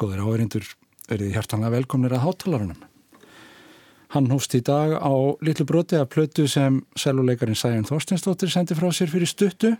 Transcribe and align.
Góðir 0.00 0.22
áherindur 0.24 0.64
verið 1.10 1.34
hjartanlega 1.34 1.74
velkomnir 1.74 2.14
að 2.16 2.22
hátalarunum. 2.24 2.84
Hann 4.14 4.30
hófst 4.32 4.54
í 4.56 4.62
dag 4.64 4.94
á 4.96 5.12
litlu 5.44 5.66
broti 5.68 5.98
að 5.98 6.08
plötu 6.14 6.46
sem 6.48 6.78
seluleikarin 6.96 7.58
Sæjun 7.58 7.84
Þorstinsdóttir 7.84 8.48
sendi 8.48 8.78
frá 8.78 8.88
sér 8.96 9.12
fyrir 9.12 9.28
stuttu. 9.28 9.74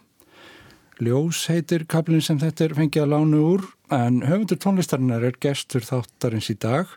Ljós 1.01 1.47
heitir 1.49 1.87
kaplinn 1.89 2.21
sem 2.21 2.37
þetta 2.39 2.67
er 2.67 2.77
fengið 2.77 3.07
að 3.07 3.13
lánu 3.15 3.41
úr 3.55 3.65
en 3.97 4.21
höfundur 4.29 4.61
tónlistarinnar 4.61 5.25
er 5.25 5.41
gestur 5.41 5.89
þáttarins 5.89 6.53
í 6.53 6.59
dag. 6.61 6.93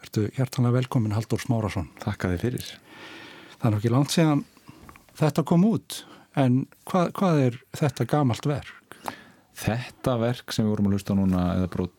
Vertu 0.00 0.30
hjartanlega 0.38 0.78
velkomin 0.80 1.12
Haldur 1.12 1.44
Smárasson. 1.44 1.92
Takk 2.00 2.24
að 2.24 2.38
þið 2.38 2.46
fyrir. 2.46 2.70
Það 3.58 3.68
er 3.68 3.76
nokkið 3.76 3.96
langt 3.98 4.16
síðan 4.16 4.46
þetta 5.20 5.44
kom 5.52 5.68
út 5.68 6.04
en 6.40 6.62
hvað, 6.88 7.12
hvað 7.20 7.46
er 7.50 7.64
þetta 7.76 8.08
gamalt 8.16 8.48
verk? 8.48 8.96
Þetta 9.62 10.16
verk 10.24 10.56
sem 10.56 10.64
við 10.64 10.72
vorum 10.72 10.88
að 10.88 10.96
hlusta 10.96 11.14
núna 11.20 11.50
eða 11.58 11.68
brot 11.76 11.98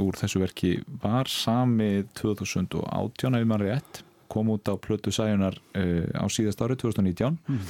úr 0.00 0.16
þessu 0.16 0.40
verki 0.42 0.76
var 1.02 1.28
samið 1.30 2.06
2018 2.20 3.38
ef 3.38 3.48
maður 3.48 3.68
rétt 3.68 4.02
kom 4.32 4.52
út 4.54 4.68
á 4.68 4.74
Plötu 4.80 5.12
Sæjunar 5.12 5.58
uh, 5.76 6.08
á 6.16 6.24
síðast 6.32 6.62
ári 6.64 6.78
2019 6.80 7.36
mm. 7.36 7.66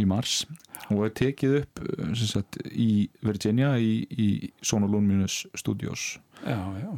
í 0.00 0.06
mars 0.08 0.44
og 0.88 1.02
hefði 1.02 1.12
tekið 1.20 1.58
upp 1.60 1.82
uh, 1.84 2.14
sagt, 2.16 2.60
í 2.72 3.08
Virginia 3.24 3.74
í, 3.76 4.06
í 4.08 4.28
Sonolun 4.64 5.04
Minus 5.08 5.42
Studios. 5.58 6.14
Já, 6.46 6.60
já. 6.80 6.88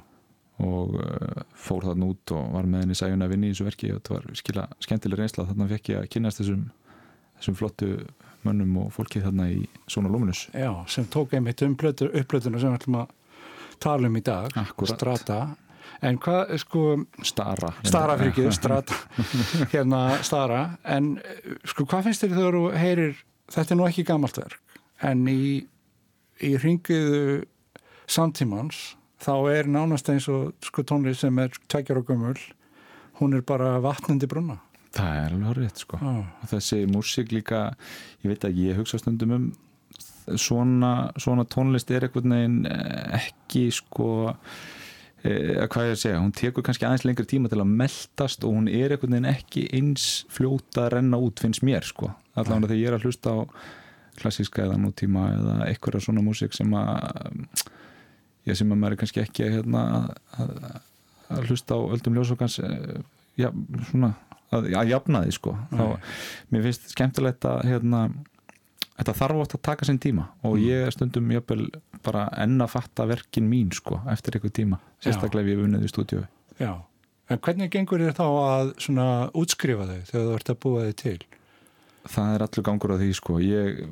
Og 0.63 0.95
uh, 0.99 1.43
fór 1.59 1.89
þarna 1.91 2.13
út 2.13 2.35
og 2.35 2.55
var 2.55 2.71
með 2.71 2.87
henni 2.87 2.99
Sæjun 2.99 3.27
að 3.27 3.35
vinni 3.35 3.51
í 3.51 3.57
þessu 3.57 3.67
verki 3.67 3.93
og 3.95 4.01
þetta 4.01 4.17
var 4.17 4.41
skila 4.43 4.69
skemmtileg 4.87 5.23
reynsla. 5.23 5.49
Þarna 5.51 5.71
fekk 5.75 5.93
ég 5.93 6.01
að 6.03 6.11
kynast 6.15 6.43
þessum, 6.43 6.65
þessum 7.41 7.59
flottu 7.59 7.93
mönnum 8.47 8.77
og 8.85 8.91
fólki 8.95 9.23
þarna 9.23 9.49
í 9.51 9.63
Svona 9.91 10.11
Luminus 10.13 10.45
Já, 10.55 10.71
sem 10.91 11.07
tók 11.11 11.35
einmitt 11.35 11.63
um 11.67 11.75
upplötuna 11.75 12.61
sem 12.61 12.71
við 12.71 12.77
ætlum 12.79 13.01
að 13.01 13.15
tala 13.81 14.09
um 14.11 14.17
í 14.19 14.23
dag 14.25 14.53
Akkurat. 14.59 14.97
Strata. 14.99 15.39
En 16.05 16.19
hvað, 16.23 16.53
sko 16.63 16.83
Stara 17.27 17.73
Stara 17.83 18.15
fyrir 18.21 18.31
ekki, 18.33 18.47
Strata. 18.59 18.99
Hérna 19.73 20.03
Stara, 20.27 20.61
en 20.85 21.17
sko 21.67 21.87
hvað 21.89 22.09
finnst 22.11 22.23
þér 22.27 22.37
þegar 22.37 22.59
þú 22.59 22.63
heyrir 22.79 23.17
þetta 23.55 23.75
er 23.75 23.81
nú 23.81 23.89
ekki 23.89 24.05
gammalt 24.07 24.39
verk 24.39 24.79
en 25.09 25.25
í, 25.31 25.65
í 26.45 26.53
ringiðu 26.61 27.45
samtímans 28.11 28.95
þá 29.23 29.33
er 29.53 29.69
nánast 29.71 30.09
eins 30.13 30.29
og 30.31 30.55
sko 30.65 30.85
tónlist 30.87 31.25
sem 31.25 31.39
er 31.43 31.55
tækjar 31.71 32.01
og 32.03 32.09
gömul 32.11 32.39
hún 33.19 33.35
er 33.35 33.43
bara 33.47 33.79
vatnandi 33.83 34.29
brunna 34.31 34.61
Það 34.99 35.17
er 35.19 35.25
alveg 35.35 35.49
horrið 35.51 35.81
sko. 35.83 35.99
Ah. 36.01 36.23
þessi 36.49 36.79
músík 36.89 37.33
líka 37.35 37.59
ég 38.25 38.31
veit 38.33 38.47
að 38.49 38.57
ég 38.63 38.79
hugsa 38.81 38.99
stundum 39.03 39.35
um 39.37 39.49
svona, 40.37 40.93
svona 41.21 41.47
tónlist 41.49 41.91
er 41.91 42.09
einhvern 42.09 42.35
veginn 42.35 42.59
ekki 43.19 43.69
sko 43.75 44.11
eða 45.27 45.67
hvað 45.73 45.89
ég 45.89 45.97
að 45.97 46.03
segja, 46.05 46.21
hún 46.23 46.35
tekur 46.37 46.65
kannski 46.67 46.87
aðeins 46.87 47.05
lengri 47.09 47.27
tíma 47.27 47.51
til 47.51 47.59
að 47.59 47.73
meldast 47.81 48.45
og 48.47 48.55
hún 48.55 48.69
er 48.71 48.95
einhvern 48.95 49.17
veginn 49.17 49.33
ekki 49.33 49.65
eins 49.75 50.07
fljóta 50.33 50.85
að 50.85 50.93
renna 50.99 51.21
út 51.23 51.43
finnst 51.43 51.65
mér 51.67 51.87
sko, 51.87 52.13
allavega 52.39 52.71
þegar 52.71 52.81
ég 52.83 52.91
er 52.91 52.99
að 52.99 53.09
hlusta 53.09 53.35
á 53.35 53.39
klassíska 54.19 54.65
eða 54.67 54.79
nútíma 54.83 55.27
eða 55.35 55.57
einhverja 55.67 56.05
svona 56.07 56.23
músík 56.27 56.55
sem 56.55 56.73
að 56.75 57.43
ég 58.49 58.59
sem 58.59 58.71
að 58.73 58.81
maður 58.81 58.97
er 58.97 59.03
kannski 59.03 59.23
ekki 59.23 59.51
hérna, 59.53 59.83
að, 60.39 60.55
að 61.35 61.51
hlusta 61.51 61.77
á 61.77 61.81
öldum 61.83 62.17
ljósokans 62.17 62.59
já, 63.39 63.51
svona 63.91 64.15
að, 64.55 64.71
að 64.81 64.93
jafna 64.93 65.23
því 65.25 65.37
sko. 65.37 65.55
Þá, 65.73 65.85
mér 66.53 66.67
finnst 66.69 66.91
skemmtilegt 66.95 67.49
að 67.49 67.65
hérna, 67.69 68.03
þetta 68.99 69.15
þarf 69.21 69.45
átt 69.45 69.57
að 69.59 69.65
taka 69.71 69.89
sinn 69.89 70.03
tíma 70.03 70.27
og 70.43 70.57
mm. 70.57 70.65
ég 70.67 70.93
stundum 70.95 71.31
jöfnvel 71.33 71.69
bara 72.05 72.27
enn 72.43 72.59
að 72.61 72.75
fatta 72.75 73.07
verkin 73.09 73.49
mín 73.51 73.71
sko 73.75 74.03
eftir 74.11 74.39
einhver 74.39 74.55
tíma, 74.55 74.81
sérstaklega 75.05 75.47
ef 75.47 75.55
ég 75.55 75.63
vunnið 75.63 75.87
í 75.87 75.93
stúdíu 75.93 76.25
Já, 76.59 76.73
en 77.31 77.39
hvernig 77.39 77.71
gengur 77.71 78.03
þér 78.03 78.17
þá 78.19 78.27
að 78.27 78.71
svona 78.83 79.09
útskrifa 79.39 79.87
þau 79.87 79.99
þegar 80.11 80.25
þú 80.29 80.39
ert 80.39 80.53
að 80.53 80.63
búa 80.65 80.87
þau 80.87 80.97
til? 81.03 81.19
Það 82.09 82.35
er 82.35 82.45
allur 82.47 82.67
gangur 82.67 82.95
á 82.95 82.97
því 82.99 83.11
sko. 83.15 83.37
Ég 83.43 83.83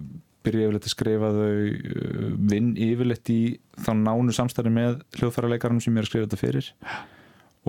byrja 0.46 0.66
yfirleitt 0.66 0.88
að 0.88 0.94
skrifa 0.94 1.30
þau 1.36 2.36
vinn 2.50 2.70
yfirleitt 2.80 3.32
í 3.34 3.40
þá 3.82 3.90
nánu 4.00 4.34
samstæði 4.34 4.72
með 4.74 5.00
hljóðfærarleikarum 5.18 5.82
sem 5.84 5.94
ég 5.94 6.02
er 6.02 6.06
að 6.06 6.10
skrifa 6.10 6.26
þetta 6.26 6.40
fyrir. 6.42 6.70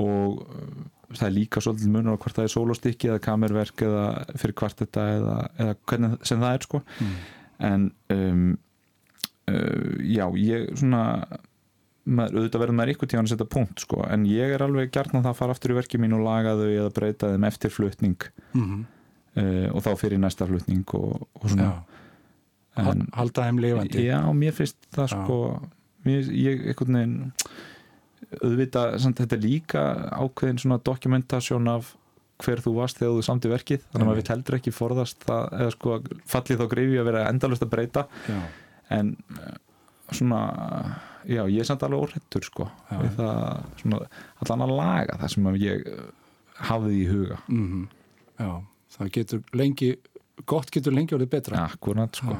Og 0.01 0.41
það 1.15 1.27
er 1.27 1.35
líka 1.35 1.63
svolítið 1.63 1.91
munur 1.93 2.17
á 2.17 2.21
hvort 2.21 2.35
það 2.35 2.47
er 2.47 2.53
sólostykki 2.53 3.11
eða 3.11 3.23
kamerverk 3.23 3.83
eða 3.87 4.05
fyrir 4.35 4.55
hvart 4.59 4.81
þetta 4.83 5.03
eða, 5.15 5.35
eða 5.63 5.75
hvernig 5.89 6.15
sem 6.27 6.41
það 6.43 6.55
er 6.57 6.65
sko 6.67 6.81
mm. 6.83 7.13
en 7.67 7.85
um, 8.15 8.47
uh, 9.51 9.93
já, 10.03 10.25
ég 10.41 10.65
svona 10.75 11.03
maður, 12.07 12.37
auðvitað 12.41 12.63
verður 12.63 12.77
maður 12.79 12.93
ykkur 12.93 13.11
tíðan 13.11 13.27
að 13.27 13.33
setja 13.33 13.49
punkt 13.55 13.83
sko, 13.83 14.01
en 14.07 14.25
ég 14.29 14.55
er 14.55 14.63
alveg 14.63 14.91
gert 14.95 15.15
að 15.15 15.29
það 15.29 15.39
fara 15.39 15.55
aftur 15.55 15.73
í 15.73 15.77
verki 15.77 16.01
mín 16.01 16.15
og 16.17 16.25
laga 16.25 16.55
þau 16.59 16.67
eða 16.69 16.91
breyta 16.95 17.31
þeim 17.33 17.47
eftir 17.49 17.73
flutning 17.73 18.27
mm 18.51 18.65
-hmm. 18.65 18.83
uh, 19.41 19.67
og 19.73 19.85
þá 19.87 19.91
fyrir 20.03 20.21
næsta 20.23 20.47
flutning 20.49 20.83
og, 20.97 21.27
og 21.39 21.49
svona 21.49 21.71
en, 22.77 23.07
Halda 23.13 23.47
þeim 23.47 23.63
lifandi 23.63 24.05
Já, 24.05 24.21
mér 24.33 24.53
finnst 24.53 24.77
það 24.91 25.07
já. 25.07 25.15
sko 25.15 25.39
mér, 26.07 26.31
ég, 26.31 26.67
einhvern 26.71 26.99
veginn 26.99 27.17
auðvitað, 28.41 28.97
samt, 29.03 29.21
þetta 29.21 29.37
er 29.37 29.43
líka 29.43 29.83
ákveðin 30.17 30.61
svona 30.63 30.79
dokumentasjón 30.83 31.71
af 31.71 31.93
hver 32.43 32.61
þú 32.61 32.73
varst 32.77 32.99
þegar 32.99 33.15
þú 33.15 33.25
samti 33.25 33.51
verkið 33.51 33.85
þannig 33.85 34.03
að 34.03 34.09
maður 34.09 34.19
vil 34.21 34.31
heldur 34.31 34.57
ekki 34.59 34.73
forðast 34.75 35.23
það 35.25 35.45
eða 35.57 35.73
sko 35.73 35.99
fallið 36.33 36.59
þá 36.61 36.67
greiði 36.73 36.99
að 37.01 37.07
vera 37.09 37.23
endalust 37.31 37.65
að 37.65 37.71
breyta 37.73 38.03
já. 38.27 38.39
en 38.93 39.13
svona 40.13 40.41
já, 41.25 41.41
ég 41.49 41.63
er 41.63 41.69
samt 41.69 41.85
alveg 41.87 42.05
óhrettur 42.05 42.45
sko 42.45 42.67
já. 42.69 42.99
við 43.01 43.17
það 43.17 43.39
svona 43.81 44.01
allan 44.43 44.65
að 44.67 44.75
laga 44.81 45.17
það 45.23 45.33
sem 45.33 45.49
ég 45.63 45.87
hafði 46.69 46.99
í 46.99 47.07
huga 47.11 47.39
mm 47.47 47.65
-hmm. 47.71 47.87
Já, 48.37 48.51
það 48.97 49.11
getur 49.11 49.41
lengi 49.53 49.95
gott 50.45 50.71
getur 50.71 50.93
lengi 50.93 51.15
orðið 51.15 51.29
betra 51.29 51.65
Akkurat 51.65 52.15
sko 52.15 52.37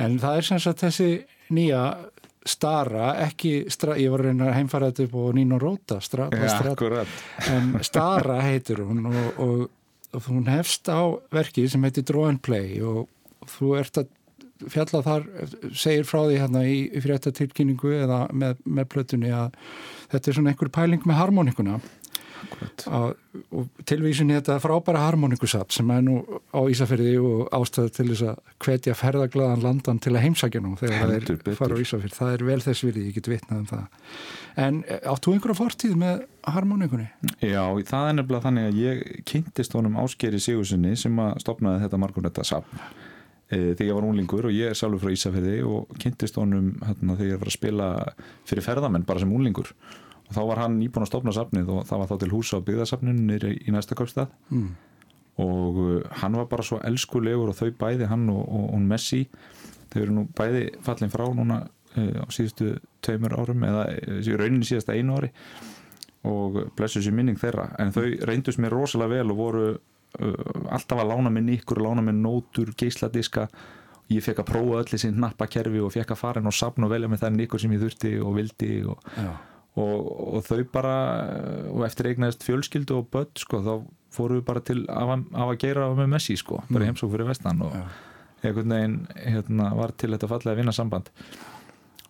En 0.00 0.18
það 0.18 0.36
er 0.36 0.42
sem 0.42 0.58
sagt 0.58 0.80
þessi 0.80 1.26
nýja 1.52 1.82
Stara, 2.46 3.10
ekki, 3.26 3.50
ég 3.68 4.12
var 4.12 4.22
að 4.22 4.30
reyna 4.30 4.46
að 4.48 4.54
heimfara 4.56 4.88
þetta 4.88 5.08
upp 5.08 5.16
og 5.20 5.34
Nino 5.36 5.58
Rota 5.60 5.98
Strata, 6.00 6.38
ja, 6.40 6.48
Strata, 6.54 7.02
en 7.52 7.74
Stara 7.84 8.38
heitir 8.46 8.80
hún 8.80 9.10
og, 9.10 9.42
og, 9.44 9.66
og 10.16 10.28
hún 10.30 10.48
hefst 10.48 10.88
á 10.88 11.04
verkið 11.34 11.68
sem 11.74 11.84
heitir 11.84 12.06
Draw 12.08 12.30
and 12.30 12.40
Play 12.44 12.80
og, 12.80 13.10
þú 13.58 13.74
ert 13.80 14.00
að 14.00 14.08
fjalla 14.68 15.00
þar, 15.04 15.26
segir 15.72 16.08
frá 16.08 16.22
því 16.26 16.40
hérna 16.40 16.64
í, 16.68 16.80
í 16.92 17.00
frétta 17.04 17.32
tilkynningu 17.32 17.94
eða 18.02 18.22
með, 18.36 18.58
með 18.64 18.88
plötunni 18.92 19.30
að 19.32 19.54
þetta 20.12 20.30
er 20.30 20.36
svona 20.36 20.52
einhver 20.52 20.72
pæling 20.74 21.06
með 21.08 21.20
harmonikuna 21.20 21.78
Að, 22.90 23.10
og 23.52 23.82
tilvísin 23.88 24.32
þetta 24.32 24.56
frábæra 24.62 25.02
harmonikusat 25.04 25.74
sem 25.74 25.90
er 25.92 26.04
nú 26.06 26.16
á 26.50 26.60
Ísafjörði 26.72 27.12
og 27.20 27.50
ástæðu 27.54 27.92
til 27.96 28.06
þess 28.10 28.24
að 28.30 28.54
hvetja 28.64 28.96
ferðaglaðan 28.96 29.64
landan 29.64 30.00
til 30.02 30.14
að 30.14 30.24
heimsækja 30.24 30.62
nú 30.64 30.72
þegar 30.80 31.04
það 31.04 31.14
er 31.18 31.58
fara 31.58 31.76
á 31.76 31.82
Ísafjörð 31.84 32.16
það 32.16 32.34
er 32.36 32.46
vel 32.48 32.58
þess 32.64 32.86
virði, 32.86 33.06
ég 33.10 33.18
get 33.18 33.30
vitnað 33.30 33.60
um 33.60 33.68
það. 33.70 34.08
En 34.64 34.80
eh, 34.86 35.04
áttu 35.12 35.34
einhverja 35.34 35.60
fortíð 35.60 35.94
með 36.00 36.24
harmonikunni? 36.48 37.10
Já, 37.44 37.62
það 37.92 38.08
er 38.08 38.18
nefnilega 38.18 38.46
þannig 38.48 38.68
að 38.70 38.80
ég 38.80 39.04
kynntist 39.28 39.76
honum 39.76 40.00
áskeri 40.00 40.40
Sigurssoni 40.42 40.96
sem 40.98 41.22
að 41.22 41.38
stopnaði 41.44 41.84
þetta 41.84 42.00
margurnetta 42.00 42.46
sapn 42.46 42.80
e, 43.50 43.74
þegar 43.74 43.88
ég 43.88 43.98
var 43.98 44.08
úlingur 44.08 44.48
og 44.48 44.54
ég 44.54 44.72
er 44.72 44.78
sjálfur 44.78 45.04
frá 45.04 45.14
Ísafjörði 45.14 45.58
og 45.68 45.98
kynntist 46.00 46.38
honum 46.40 46.72
hérna, 46.86 47.16
þegar 47.18 47.32
ég 47.34 47.42
var 47.42 47.50
að 47.50 47.56
spila 47.56 47.90
fyrir 48.48 48.66
ferðamenn 48.66 49.06
bara 49.08 49.22
sem 49.22 49.34
úlingur 49.36 49.72
og 50.30 50.36
þá 50.36 50.44
var 50.46 50.62
hann 50.62 50.78
nýbúin 50.78 51.02
að 51.02 51.10
stopna 51.10 51.34
safnið 51.34 51.72
og 51.74 51.82
það 51.88 52.00
var 52.02 52.10
þá 52.10 52.16
til 52.22 52.30
húsa 52.30 52.60
á 52.62 52.66
byggðarsafninu 52.68 53.26
nýri 53.26 53.56
í 53.66 53.74
næsta 53.74 53.98
kaupstað. 53.98 54.30
Mm. 54.54 54.70
og 55.40 55.76
uh, 55.80 56.00
hann 56.20 56.36
var 56.36 56.48
bara 56.50 56.62
svo 56.66 56.78
elskulegur 56.84 57.50
og 57.50 57.56
þau 57.56 57.70
bæði 57.80 58.06
hann 58.10 58.28
og, 58.28 58.42
og, 58.44 58.64
og 58.74 58.80
Messi 58.84 59.24
þau 59.90 60.00
eru 60.02 60.16
nú 60.16 60.24
bæði 60.36 60.66
fallin 60.84 61.12
frá 61.12 61.24
núna 61.34 61.62
uh, 61.64 62.22
á 62.22 62.26
síðustu 62.30 62.74
tveimur 63.02 63.34
árum 63.38 63.64
eða 63.66 63.86
uh, 63.94 64.32
rauninni 64.38 64.68
síðasta 64.68 64.94
einu 64.94 65.16
ári. 65.18 65.32
Og 66.28 66.58
blessu 66.76 67.00
sér 67.00 67.14
minning 67.16 67.38
þeirra. 67.40 67.70
En 67.80 67.94
þau 67.94 68.04
reyndust 68.28 68.60
mér 68.60 68.74
rosalega 68.76 69.16
vel 69.16 69.32
og 69.32 69.38
voru 69.38 69.66
uh, 69.72 70.64
alltaf 70.68 71.00
að 71.00 71.14
lána 71.14 71.32
minn 71.32 71.48
ykkur 71.56 71.80
lána 71.80 72.04
minn 72.04 72.20
nótur, 72.20 72.74
geisladiska. 72.76 73.48
Ég 74.12 74.26
fekk 74.26 74.42
að 74.42 74.50
prófa 74.50 74.82
öll 74.82 74.90
þessi 74.90 75.14
nappakerfi 75.16 75.80
og 75.80 75.94
fekk 75.94 76.12
að 76.12 76.20
fara 76.20 76.42
inn 76.42 76.50
á 76.50 76.54
safn 76.54 76.84
og 76.84 76.92
velja 76.92 77.08
með 77.08 77.24
þenn 77.24 77.46
ykkur 77.46 77.62
sem 77.62 77.72
ég 77.78 77.86
þurfti 77.86 78.18
og 78.20 78.36
vildi 78.36 78.74
og 78.90 79.08
Já 79.16 79.30
og, 79.80 80.10
og 80.36 80.44
þau 80.46 80.60
bara 80.72 80.94
og 81.70 81.84
eftir 81.86 82.10
eignaðist 82.10 82.44
fjölskyldu 82.46 83.00
og 83.00 83.08
börn 83.12 83.32
sko, 83.40 83.62
þá 83.64 83.74
fóru 84.14 84.40
við 84.40 84.46
bara 84.48 84.62
til 84.66 84.82
af, 84.90 85.14
að 85.32 85.54
gera 85.62 85.90
með 85.96 86.12
Messi 86.16 86.36
sko, 86.38 86.62
bara 86.68 86.84
mm. 86.84 86.90
heimsók 86.90 87.14
fyrir 87.14 87.30
vestan 87.30 87.62
og 87.66 87.76
ja. 87.76 87.86
einhvern 88.42 88.76
veginn 88.76 88.98
hérna, 89.14 89.70
var 89.78 89.94
til 89.94 90.12
þetta 90.14 90.30
fallega 90.30 90.56
að 90.56 90.62
vinna 90.62 90.76
samband 90.76 91.10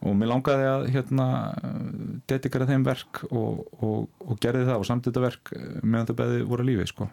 og 0.00 0.16
mér 0.16 0.30
langaði 0.30 0.66
að 0.68 0.86
hérna, 0.94 1.28
dedikera 2.30 2.68
þeim 2.68 2.84
verk 2.86 3.22
og, 3.28 3.64
og, 3.84 4.06
og 4.24 4.38
gerði 4.40 4.66
það 4.70 4.82
og 4.82 4.86
samt 4.88 5.08
þetta 5.08 5.24
verk 5.26 5.50
meðan 5.82 6.08
þau 6.08 6.20
beði 6.22 6.44
voru 6.48 6.66
lífi 6.66 6.86
sko. 6.88 7.08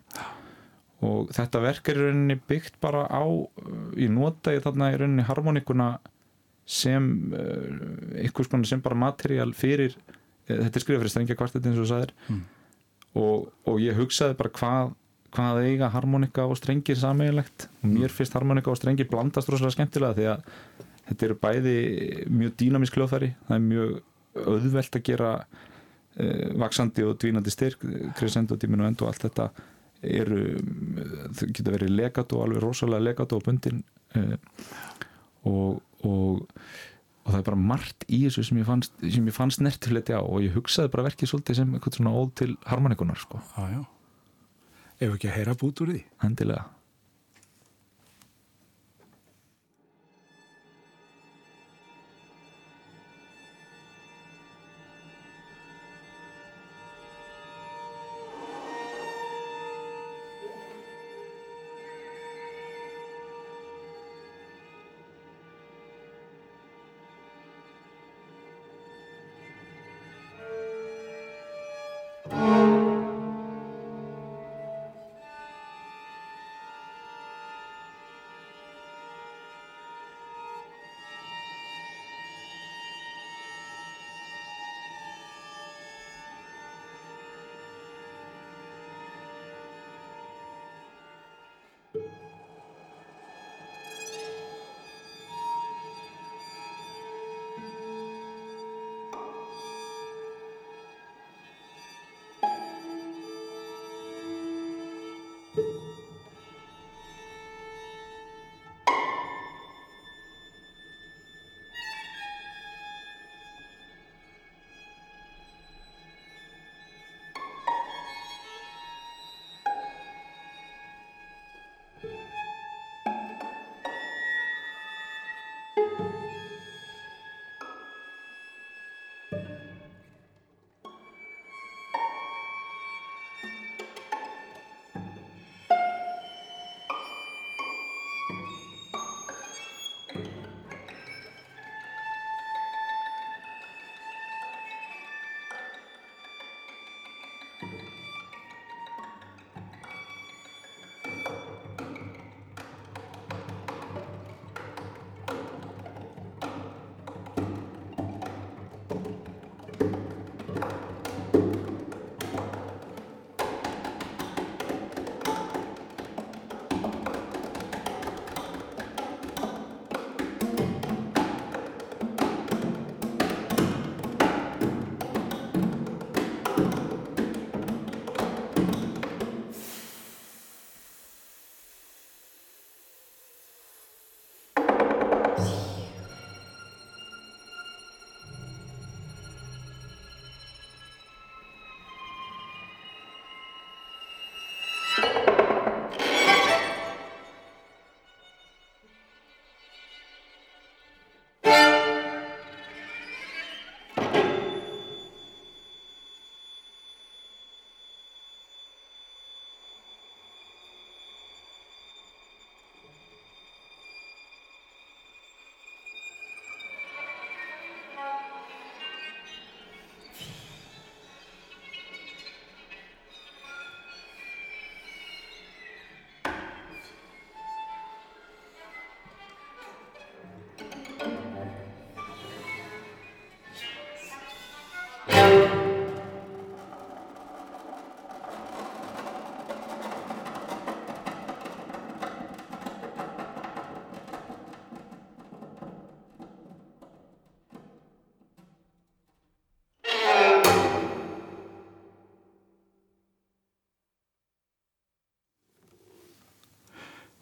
og 1.07 1.33
þetta 1.36 1.63
verk 1.65 1.92
er 1.92 2.00
í 2.00 2.06
rauninni 2.06 2.38
byggt 2.48 2.80
bara 2.83 3.03
á 3.12 3.24
í 4.00 4.07
nota 4.12 4.56
í 4.56 4.62
þarna 4.63 4.94
í 4.94 5.01
rauninni 5.01 5.27
harmonikuna 5.27 5.98
sem 6.68 7.12
uh, 7.31 8.21
einhvers 8.24 8.50
konar 8.51 8.68
sem 8.68 8.81
bara 8.83 9.00
materjál 9.00 9.53
fyrir 9.56 9.94
eh, 9.95 10.16
þetta 10.47 10.71
er 10.71 10.85
skrifað 10.85 11.03
fyrir 11.03 11.13
strengja 11.15 11.38
kvartet 11.39 11.67
eins 11.67 11.77
og 11.77 11.85
þú 11.85 11.89
sagðir. 11.91 12.15
Mm. 12.31 12.45
og, 13.17 13.51
og 13.67 13.83
ég 13.83 13.99
hugsaði 13.99 14.39
bara 14.39 14.55
hvað 14.55 14.95
hvað 15.38 15.57
eiga 15.67 15.89
harmonika 15.91 16.45
og 16.47 16.55
strengir 16.57 16.97
sameiginlegt. 16.97 17.67
Og 17.83 17.91
mér 17.91 18.13
finnst 18.15 18.33
harmonika 18.33 18.71
og 18.71 18.77
strengir 18.79 19.09
blandast 19.11 19.49
rosalega 19.51 19.75
skemmtilega 19.75 20.15
því 20.17 20.27
að 20.31 20.45
þetta 21.07 21.27
eru 21.27 21.39
bæði 21.41 21.77
mjög 22.33 22.53
dýnamísk 22.61 22.97
hljóðfæri 22.97 23.31
það 23.47 23.55
er 23.57 23.65
mjög 23.65 23.95
auðvelt 24.44 24.99
að 24.99 25.05
gera 25.07 25.31
uh, 25.38 26.50
vaksandi 26.63 27.05
og 27.07 27.17
dvínandi 27.21 27.53
styrk 27.53 27.85
crescendo, 28.17 28.57
diminu 28.59 28.85
og 28.85 28.91
endo 28.91 29.07
og 29.07 29.13
allt 29.13 29.27
þetta 29.27 29.50
eru 30.07 30.41
þau 31.33 31.47
geta 31.47 31.73
verið 31.73 31.95
legato, 31.95 32.41
alveg 32.43 32.61
rosalega 32.61 33.07
legato 33.07 33.39
og 33.39 33.47
bundin 33.47 33.81
uh, 34.19 34.35
og, 35.47 35.79
og 36.05 36.43
og 37.27 37.33
það 37.33 37.39
er 37.41 37.45
bara 37.50 37.59
margt 37.59 38.06
í 38.07 38.21
þessu 38.24 38.45
sem 38.47 38.57
ég 38.62 38.68
fannst, 38.69 38.94
sem 39.03 39.25
ég 39.27 39.35
fannst 39.35 39.59
nertilegt 39.59 40.07
já 40.13 40.18
og 40.24 40.39
ég 40.45 40.53
hugsaði 40.56 40.91
bara 40.94 41.03
verkið 41.09 41.27
svolítið 41.33 41.59
sem 41.59 41.74
eitthvað 41.75 41.97
svona 42.00 42.13
óð 42.15 42.29
til 42.39 42.53
harmonikunar 42.71 43.19
sko, 43.19 43.41
Já, 43.57 43.68
já. 43.75 43.81
Ef 44.97 45.12
ekki 45.13 45.27
að 45.29 45.35
heyra 45.38 45.53
bút 45.59 45.81
úr 45.83 45.91
því. 45.94 46.03
hendilega 46.24 46.63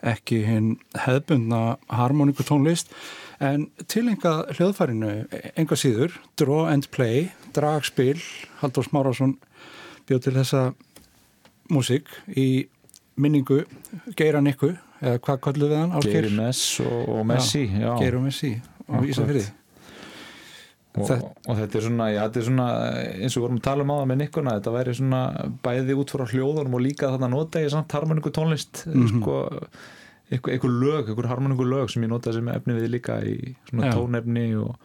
ekki 0.05 0.41
hinn 0.45 0.75
hefðbundna 1.05 1.77
harmonikutónlist 1.89 2.91
en 3.43 3.67
tilenga 3.91 4.45
hljóðfærinu 4.55 5.11
enga 5.57 5.77
síður, 5.79 6.15
Draw 6.39 6.69
and 6.71 6.87
Play 6.93 7.29
dragspil, 7.55 8.19
Haldur 8.61 8.87
Smárásson 8.87 9.35
bjóð 10.07 10.27
til 10.27 10.35
þessa 10.37 10.63
músík 11.73 12.11
í 12.37 12.67
minningu 13.19 13.63
Geiran 14.19 14.49
ykkur, 14.51 14.75
eða 15.01 15.21
hvað 15.25 15.43
kallu 15.47 15.69
við 15.71 15.77
hann? 15.81 15.95
Geiri 16.05 16.33
Mess 16.35 16.79
og, 16.83 16.97
og 17.17 17.27
Messi 17.27 17.65
já, 17.67 17.91
Geir 17.99 18.19
og 18.19 18.27
Messi 18.27 18.55
og 18.87 18.99
Akkurat. 19.01 19.53
Og, 21.45 21.53
þetta 21.59 21.77
er 21.77 21.83
svona, 21.85 22.05
já, 22.09 22.21
þetta 22.25 22.39
er 22.41 22.45
svona 22.47 22.67
eins 23.21 23.35
og 23.35 23.37
við 23.37 23.43
vorum 23.45 23.59
að 23.59 23.65
tala 23.67 23.83
um 23.85 23.91
á 23.93 23.95
það 23.99 24.07
með 24.11 24.17
Nikkuna 24.23 24.53
þetta 24.57 24.71
væri 24.73 24.95
svona 24.97 25.19
bæði 25.67 25.97
út 26.01 26.13
frá 26.15 26.23
hljóðunum 26.31 26.73
og 26.79 26.81
líka 26.81 27.11
þarna 27.13 27.29
nota 27.29 27.61
ég 27.61 27.69
samt 27.75 27.91
harmoniku 27.93 28.31
tónlist 28.33 28.81
Mhm. 28.89 29.21
sko, 29.21 29.35
eitthvað, 30.31 30.51
eitthvað 30.55 30.75
lög, 30.81 31.07
eitthvað 31.11 31.29
harmoniku 31.29 31.67
lög 31.69 31.89
sem 31.93 32.01
ég 32.03 32.09
nota 32.09 32.33
sem 32.33 32.47
efni 32.49 32.73
við 32.79 32.89
líka 32.95 33.19
í 33.21 33.55
svona 33.69 33.91
Já. 33.91 33.93
tónefni 33.93 34.45
og, 34.57 34.75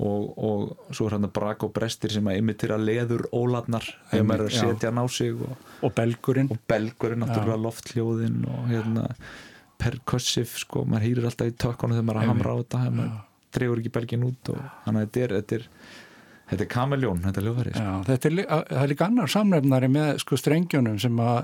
og, 0.00 0.38
og 0.38 0.94
svo 0.96 1.06
er 1.10 1.18
hann 1.18 1.28
að 1.28 1.32
brak 1.36 1.62
og 1.68 1.72
brestir 1.76 2.10
sem 2.10 2.24
að 2.24 2.38
imitira 2.40 2.78
leður 2.80 3.26
óladnar 3.36 3.84
þegar 4.10 4.24
maður 4.30 4.46
er 4.46 4.48
að 4.48 4.60
setja 4.64 4.88
hann 4.88 5.02
á 5.04 5.06
sig 5.12 5.34
og, 5.36 5.56
og 5.84 5.92
Belgurinn. 5.94 6.48
og 6.50 6.58
belgurinn 6.72 7.20
náttúrulega 7.20 7.60
loftljóðin 7.66 8.46
og 8.48 8.64
hérna 8.72 9.10
percussive 9.82 10.46
sko, 10.62 10.84
maður 10.88 11.04
hýrir 11.08 11.28
alltaf 11.28 11.50
í 11.50 11.54
tökkonu 11.58 11.96
þegar 11.98 12.06
maður 12.08 12.16
er 12.16 12.22
að 12.24 12.32
hamra 12.32 12.52
á 12.54 12.56
þetta 12.62 12.80
dregur 13.58 13.82
ekki 13.82 13.94
belgin 13.98 14.26
út 14.28 14.52
og 14.54 14.58
þannig 14.86 14.98
að 14.98 15.06
þetta 15.06 15.22
er, 15.26 15.36
þetta 15.38 15.58
er 15.60 15.68
þetta 16.52 16.66
er 16.66 16.72
kameljón, 16.72 17.22
þetta 17.24 17.40
er 17.40 17.46
hljóðfæri 17.46 17.72
sko. 17.72 17.86
Já, 17.86 17.94
þetta 18.10 18.28
er, 18.28 18.42
er 18.82 18.92
líka 18.92 19.08
annar 19.08 19.32
samnefnari 19.32 19.88
með 19.92 20.12
sko 20.24 20.38
strengjónum 20.40 21.00
sem 21.02 21.22
að 21.22 21.40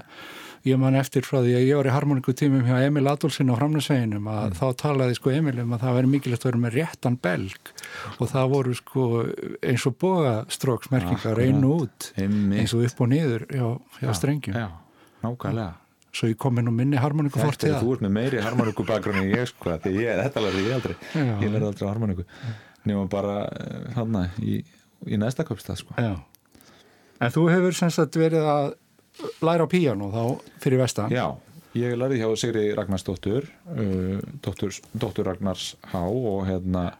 ég 0.66 0.78
man 0.80 0.96
eftir 0.98 1.24
frá 1.26 1.38
því 1.38 1.54
að 1.54 1.64
ég 1.64 1.78
var 1.78 1.88
í 1.88 1.94
harmoníku 1.94 2.34
tímum 2.36 2.66
hjá 2.66 2.80
Emil 2.82 3.06
Adolfsson 3.08 3.52
á 3.54 3.56
framnesveginum 3.56 4.28
að 4.32 4.56
þá 4.58 4.66
talaði 4.82 5.16
sko 5.18 5.32
Emil 5.32 5.56
um 5.62 5.74
að 5.76 5.84
það 5.84 5.98
veri 5.98 6.12
mikilvægt 6.14 6.44
að 6.44 6.50
vera 6.50 6.62
með 6.64 6.76
réttan 6.76 7.18
belg 7.24 7.72
og 8.18 8.32
það 8.32 8.52
voru 8.54 8.76
sko 8.78 9.08
eins 9.62 9.86
og 9.88 9.98
bógastróksmerkingar 10.02 11.42
og 11.44 11.68
út 11.70 12.10
Einmitt. 12.18 12.62
eins 12.62 12.74
og 12.74 12.88
upp 12.88 13.04
og 13.04 13.12
niður 13.14 13.46
hjá, 13.52 13.68
hjá 14.02 14.16
strengjum. 14.18 14.58
já, 14.58 14.68
nákvæmlega 15.22 15.87
svo 16.14 16.30
ég 16.30 16.38
kom 16.40 16.58
inn 16.60 16.70
og 16.70 16.74
minni 16.76 16.98
harmoníku 17.00 17.40
fortíða 17.42 17.82
þú 17.82 17.94
ert 17.96 18.04
með 18.06 18.14
meiri 18.16 18.40
harmoníku 18.44 18.86
bakgrunni 18.88 19.26
en 19.26 19.34
ég 19.36 19.50
sko, 19.50 19.74
þetta 19.76 20.42
lærði 20.44 20.64
ég 20.64 20.74
aldrei 20.78 20.96
Já. 21.12 21.34
ég 21.44 21.52
lærði 21.52 21.68
aldrei 21.70 21.84
á 21.84 21.92
harmoníku 21.92 22.26
nema 22.88 23.04
bara 23.12 23.36
hann 23.96 24.16
í, 24.40 24.60
í 25.04 25.18
næsta 25.20 25.44
köpstað 25.44 25.82
sko. 25.82 25.96
Já. 26.00 26.14
En 27.18 27.34
þú 27.34 27.48
hefur 27.50 27.76
sem 27.76 27.90
sagt 27.92 28.16
verið 28.16 28.46
að 28.48 28.70
læra 29.44 29.66
á 29.66 29.68
píjánu 29.70 30.10
þá 30.14 30.22
fyrir 30.62 30.80
vestan 30.82 31.12
Já, 31.12 31.26
ég 31.76 31.96
lærði 31.98 32.20
hjá 32.22 32.28
Sigri 32.38 32.68
Ragnarsdóttur 32.78 33.48
uh, 33.74 34.20
dóttur 34.44 35.26
Ragnars 35.26 35.72
Há 35.92 36.00
og 36.06 36.46
hérna 36.48 36.92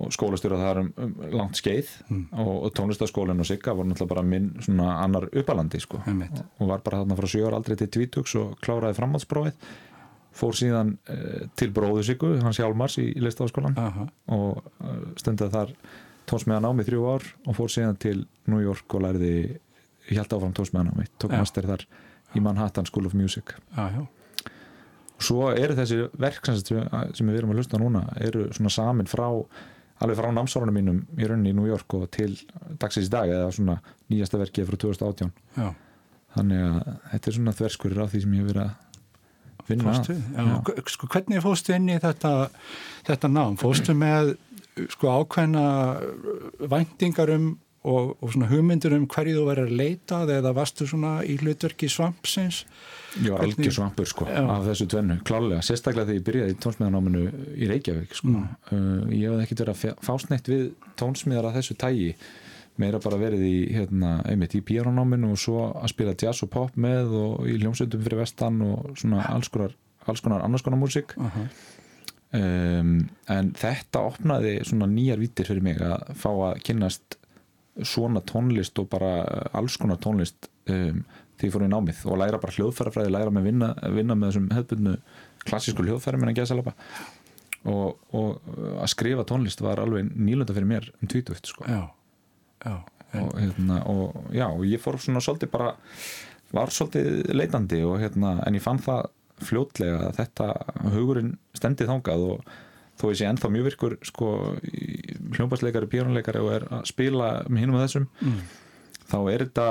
og 0.00 0.14
skólastjóra 0.14 0.58
þar 0.60 0.80
um, 0.82 0.90
um 1.04 1.12
langt 1.34 1.60
skeið 1.60 1.90
og, 2.10 2.52
og 2.54 2.72
tónlistaskólinn 2.76 3.42
og 3.42 3.48
Sigga 3.48 3.74
var 3.76 3.88
náttúrulega 3.88 4.14
bara 4.14 4.26
minn 4.26 4.50
svona 4.64 4.96
annar 5.04 5.28
uppalandi 5.30 5.80
sko. 5.82 6.02
Einmitt. 6.08 6.42
og 6.58 6.72
var 6.72 6.82
bara 6.86 7.02
þarna 7.02 7.20
frá 7.20 7.30
7 7.34 7.46
ára 7.46 7.60
aldrei 7.60 7.78
til 7.80 7.90
tvítugs 7.96 8.36
og 8.40 8.58
kláraði 8.64 8.98
framhaldsprófið 8.98 9.70
fór 10.40 10.56
síðan 10.56 10.94
uh, 11.10 11.48
til 11.58 11.70
bróðu 11.74 12.04
Siggu, 12.06 12.36
hans 12.44 12.60
Hjálmars 12.60 12.98
í, 13.02 13.08
í 13.12 13.24
listafaskólan 13.24 13.76
Aha. 13.80 14.06
og 14.36 14.62
uh, 14.62 15.00
stundaði 15.20 15.56
þar 15.56 15.74
tónsmiðan 16.30 16.82
í 16.82 16.86
þrjú 16.86 17.08
ár 17.10 17.26
og 17.46 17.58
fór 17.58 17.72
síðan 17.72 17.98
til 18.00 18.22
New 18.50 18.62
York 18.62 18.94
og 18.94 19.04
lærði 19.06 19.34
hjælt 20.10 20.32
áfram 20.36 20.54
tónsmiðan 20.56 20.94
ámi, 20.94 21.08
tók 21.18 21.34
Já. 21.34 21.42
master 21.42 21.68
þar 21.70 21.84
í 22.36 22.42
Manhattan 22.44 22.86
School 22.86 23.08
of 23.10 23.16
Music 23.18 23.56
já. 23.74 24.06
og 24.06 25.24
svo 25.24 25.50
eru 25.50 25.74
þessi 25.78 26.04
verk 26.20 26.46
sem 26.46 27.26
við 27.26 27.40
erum 27.40 27.52
að 27.54 27.60
hlusta 27.60 27.80
núna 27.80 28.06
eru 28.22 28.46
svona 28.54 28.72
samin 28.74 29.10
frá 29.10 29.26
alveg 30.00 30.18
frá 30.18 30.30
námsárunum 30.34 30.76
mínum 30.76 31.00
í 31.16 31.28
rauninni 31.28 31.52
í 31.52 31.56
New 31.56 31.68
York 31.68 31.96
og 31.98 32.06
til 32.14 32.32
dagsins 32.80 33.08
í 33.10 33.12
dag 33.12 33.30
eða 33.30 33.50
svona 33.54 33.78
nýjasta 34.10 34.40
verkið 34.40 34.70
frá 34.70 34.78
2018 34.84 35.32
já. 35.56 35.68
þannig 36.36 36.62
að 36.68 36.92
þetta 37.12 37.30
er 37.30 37.36
svona 37.38 37.56
þverskurir 37.58 38.04
af 38.04 38.12
því 38.12 38.22
sem 38.24 38.36
ég 38.36 38.44
hef 38.44 38.52
verið 38.52 38.62
að 38.64 38.78
vinna 39.70 39.94
að. 39.94 40.70
Sko, 40.90 41.08
hvernig 41.10 41.42
fórstu 41.44 41.74
inn 41.76 41.90
í 41.92 41.98
þetta, 42.02 42.34
þetta 43.06 43.30
nám? 43.30 43.58
Fórstu 43.60 43.94
með 43.98 44.34
sko, 44.90 45.12
ákveðna 45.20 45.64
væntingar 46.70 47.34
um 47.36 47.50
og, 47.84 48.10
og 48.20 48.32
svona 48.34 48.48
hugmyndur 48.50 48.92
um 48.96 49.06
hverju 49.08 49.38
þú 49.38 49.44
verður 49.48 49.70
að 49.70 49.78
leitað 49.80 50.32
eða 50.36 50.50
varstu 50.58 50.86
svona 50.90 51.12
í 51.24 51.38
hlutverki 51.40 51.88
svampsins? 51.88 52.64
Hvernig- 53.16 53.56
algjör 53.56 53.72
svampur 53.78 54.06
sko 54.06 54.26
Já. 54.28 54.42
af 54.44 54.66
þessu 54.68 54.86
tvennu, 54.92 55.16
klálega, 55.26 55.62
sérstaklega 55.66 56.06
þegar 56.10 56.20
ég 56.20 56.26
byrjaði 56.28 56.58
tónsmiðanáminu 56.62 57.22
í 57.56 57.70
Reykjavík 57.72 58.14
sko. 58.14 58.28
Mm. 58.28 58.44
uh, 58.70 59.08
ég 59.16 59.32
hef 59.32 59.42
ekkert 59.46 59.64
verið 59.64 59.74
að 59.74 59.80
fá- 59.82 60.04
fást 60.10 60.30
neitt 60.30 60.46
við 60.52 60.70
tónsmiðar 61.00 61.48
af 61.50 61.56
þessu 61.58 61.74
tægi 61.80 62.12
meira 62.80 63.00
bara 63.02 63.18
verið 63.20 63.42
í, 63.44 63.56
hérna, 63.74 64.12
einmitt 64.24 64.54
í 64.56 64.62
píanonáminu 64.64 65.32
og 65.34 65.40
svo 65.42 65.66
að 65.74 65.90
spila 65.92 66.14
jazz 66.16 66.44
og 66.46 66.50
pop 66.54 66.76
með 66.80 67.10
og 67.18 67.48
í 67.50 67.58
hljómsveitum 67.60 68.00
fyrir 68.06 68.22
vestan 68.22 68.60
og 68.64 68.94
svona 68.96 69.24
alls 69.34 69.48
konar, 69.52 69.74
alls 70.06 70.22
konar 70.24 70.44
annars 70.46 70.62
konar 70.64 70.80
músík 70.80 71.12
Aha. 71.20 71.42
um, 72.38 72.94
en 73.28 73.50
þetta 73.58 74.04
opnaði 74.12 74.54
svona 74.68 74.88
nýjar 74.90 75.20
vítir 75.20 75.48
fyrir 75.50 75.64
mig 75.66 75.80
að 75.82 76.12
fá 76.20 76.30
að 76.30 76.62
kynnast 76.68 77.18
svona 77.86 78.22
tónlist 78.26 78.78
og 78.82 78.88
bara 78.92 79.10
alls 79.56 79.76
konar 79.80 80.00
tónlist 80.02 80.50
um, 80.70 81.02
því 81.40 81.48
ég 81.48 81.54
fór 81.54 81.64
í 81.64 81.70
námið 81.72 82.02
og 82.10 82.20
læra 82.20 82.40
bara 82.42 82.54
hljóðfærafræði 82.56 83.12
læra 83.14 83.32
með 83.32 83.48
vinna, 83.48 83.70
vinna 83.94 84.16
með 84.18 84.32
þessum 84.32 84.48
hefðbundnu 84.56 84.96
klassísku 85.46 85.86
hljóðfæri 85.86 86.20
minna 86.20 86.36
gæsalapa 86.36 86.74
og, 87.68 88.00
og 88.16 88.50
að 88.80 88.90
skrifa 88.92 89.26
tónlist 89.28 89.62
var 89.64 89.80
alveg 89.82 90.10
nýlunda 90.16 90.56
fyrir 90.56 90.68
mér 90.68 90.88
um 91.00 91.10
tvítuft 91.10 91.50
sko. 91.52 91.66
Já, 91.68 91.92
já. 92.64 92.74
Og, 93.10 93.32
hérna, 93.34 93.80
og 93.90 94.28
já, 94.30 94.46
og 94.46 94.62
ég 94.68 94.78
fór 94.78 95.00
svona 95.02 95.22
svolítið 95.24 95.50
bara 95.50 95.72
var 96.54 96.70
svolítið 96.70 97.32
leitandi 97.34 97.80
og 97.82 97.98
hérna, 98.02 98.36
en 98.46 98.54
ég 98.54 98.62
fann 98.62 98.78
það 98.82 99.08
fljótlega 99.40 100.10
að 100.10 100.18
þetta 100.20 100.48
hugurinn 100.94 101.32
stendi 101.56 101.88
þangað 101.88 102.26
og 102.28 102.52
þó 103.00 103.06
ég 103.10 103.20
sé 103.20 103.28
ennþá 103.28 103.50
mjög 103.52 103.68
virkur 103.70 103.96
sko, 104.06 104.30
hljómbasleikari, 105.36 105.88
píjónuleikari 105.90 106.42
og 106.42 106.52
er 106.58 106.66
að 106.68 106.84
spila 106.90 107.30
með 107.48 107.64
hinum 107.64 107.78
og 107.78 107.84
þessum 107.86 108.06
mm, 108.20 108.40
þá 109.10 109.18
er 109.32 109.44
þetta 109.46 109.68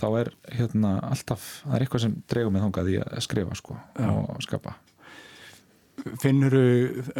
þá 0.00 0.06
er 0.22 0.32
hérna 0.56 0.92
alltaf 1.10 1.46
það 1.62 1.76
er 1.78 1.86
eitthvað 1.86 2.04
sem 2.06 2.18
dregur 2.32 2.54
mig 2.54 2.66
þangað 2.66 2.92
í 2.92 2.98
að 3.04 3.24
skrifa 3.26 3.58
sko, 3.58 3.78
Já. 3.98 4.10
og 4.10 4.42
skapa. 4.46 4.76
Finnur 6.22 6.54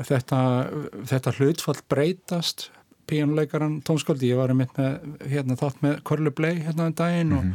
þetta, 0.07 0.41
þetta 1.09 1.37
hlutfall 1.39 1.79
breytast 1.91 2.69
píjónuleikaran 3.07 3.81
tónskóldi, 3.87 4.33
ég 4.33 4.39
var 4.41 4.53
einmitt 4.53 4.75
með 4.79 5.27
hérna 5.31 5.57
þátt 5.59 5.83
með 5.85 6.01
Körlu 6.07 6.33
Blei 6.35 6.57
hérna 6.59 6.89
um 6.91 6.97
daginn 6.99 7.35
og, 7.37 7.53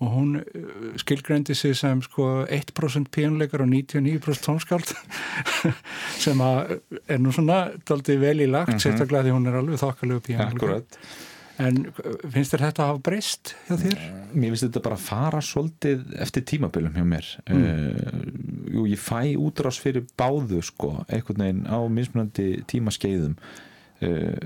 og 0.00 0.12
hún 0.14 0.36
uh, 0.40 0.92
skilgreindi 1.00 1.54
sig 1.54 1.76
sem 1.76 2.02
sko 2.04 2.28
1% 2.44 3.10
píjónuleikar 3.14 3.64
og 3.64 3.72
99% 3.72 4.46
tónskáld 4.46 4.94
sem 6.24 6.40
að 6.44 6.78
er 7.06 7.20
nú 7.20 7.34
svona 7.36 7.66
daldið 7.88 8.22
vel 8.24 8.38
í 8.46 8.48
lagt, 8.50 8.78
sérstaklega 8.80 9.28
því 9.28 9.36
hún 9.36 9.50
er 9.50 9.60
alveg 9.60 9.82
þokkalegu 9.82 10.24
píjónuleikar 10.30 10.78
Akkurat 10.78 11.02
en 11.60 11.82
uh, 11.90 12.14
finnst 12.32 12.54
þér 12.54 12.66
þetta 12.68 12.84
að 12.84 12.90
hafa 12.92 13.02
breyst 13.10 13.54
hjá 13.66 13.74
þér? 13.82 14.04
Mér 14.32 14.54
finnst 14.54 14.66
þetta 14.66 14.84
bara 14.86 14.96
að 14.96 15.06
fara 15.08 15.42
svolítið 15.44 16.14
eftir 16.24 16.46
tímabilum 16.48 16.96
hjá 16.96 17.04
mér 17.06 17.28
mm. 17.50 18.30
Jú, 18.70 18.86
ég 18.88 19.02
fæ 19.02 19.34
útrás 19.36 19.80
fyrir 19.82 20.06
báðu 20.18 20.62
sko, 20.64 20.94
einhvern 21.10 21.44
veginn 21.44 21.66
á 21.68 21.78
mismunandi 21.92 22.48
tímaskeiðum 22.70 23.36
uh, 23.36 24.40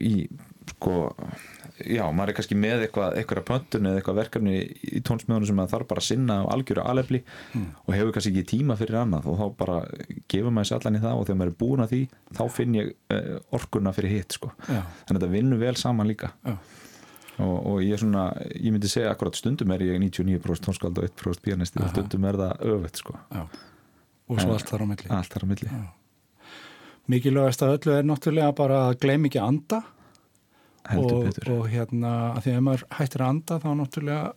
í 0.00 0.26
sko 0.74 0.96
já, 1.90 2.04
maður 2.14 2.32
er 2.32 2.36
kannski 2.38 2.56
með 2.58 2.84
eitthvað 2.86 3.16
eitthvað 3.20 3.46
pöntun 3.48 3.88
eða 3.90 4.00
eitthvað 4.00 4.18
verkefni 4.20 4.54
í 4.64 5.02
tónsmiðunum 5.06 5.48
sem 5.48 5.58
maður 5.58 5.72
þarf 5.74 5.90
bara 5.90 6.04
að 6.04 6.08
sinna 6.08 6.36
á 6.40 6.44
algjöru 6.54 6.84
alefli 6.84 7.20
og 7.60 7.90
hefur 7.94 8.14
kannski 8.16 8.32
ekki 8.32 8.46
tíma 8.54 8.76
fyrir 8.80 9.00
annað 9.02 9.28
og 9.32 9.40
þá 9.40 9.44
bara 9.58 9.80
gefur 10.30 10.54
maður 10.54 10.70
sér 10.70 10.80
allan 10.80 10.98
í 10.98 11.02
það 11.04 11.18
og 11.18 11.26
þegar 11.26 11.40
maður 11.40 11.52
er 11.52 11.58
búin 11.64 11.84
að 11.84 11.92
því 11.94 12.00
þá 12.38 12.44
finn 12.56 12.78
ég 12.78 12.94
uh, 13.16 13.34
orkuna 13.58 13.94
fyrir 13.96 14.16
hitt 14.18 14.38
sko. 14.38 14.52
Já, 14.68 14.80
þannig 14.80 15.18
að 15.18 15.20
þetta 15.20 15.32
vinnur 15.34 15.62
vel 15.64 15.74
saman 15.80 16.10
líka. 16.10 16.32
Og, 17.42 17.54
og 17.66 17.78
ég 17.82 17.96
er 17.96 17.98
svona, 17.98 18.28
ég 18.54 18.70
myndi 18.70 18.86
segja 18.90 19.10
akkurat 19.10 19.34
stundum 19.34 19.72
er 19.74 19.82
ég 19.82 19.98
99% 19.98 20.68
tónskald 20.68 21.00
og 21.02 21.08
1% 21.08 21.42
pianisti 21.42 21.82
og 21.82 21.90
stundum 21.90 22.28
er 22.30 22.38
það 22.38 22.66
öfett 22.76 23.02
sko. 23.02 23.16
Já. 23.34 23.42
Og 24.30 24.40
svo 24.40 24.54
allt 24.54 24.70
þar 24.70 24.84
á 24.84 24.86
milli. 24.88 25.10
allt 25.12 25.34
þar 25.34 25.44
á 25.44 25.48
milli. 25.50 25.70
Mikilvægast 27.10 27.64
að 27.66 27.74
öllu 27.76 27.96
er 27.98 28.06
náttúrulega 28.08 28.54
bara 28.56 28.78
að 28.88 29.00
gleym 29.02 29.26
ekki 29.28 29.40
að 29.42 29.50
anda 29.50 29.80
og, 30.92 31.28
og 31.48 31.68
hérna 31.72 32.14
að 32.34 32.40
því 32.44 32.54
að 32.54 32.64
maður 32.68 32.86
hættir 32.98 33.24
að 33.24 33.32
anda 33.34 33.60
þá 33.62 33.68
náttúrulega 33.80 34.32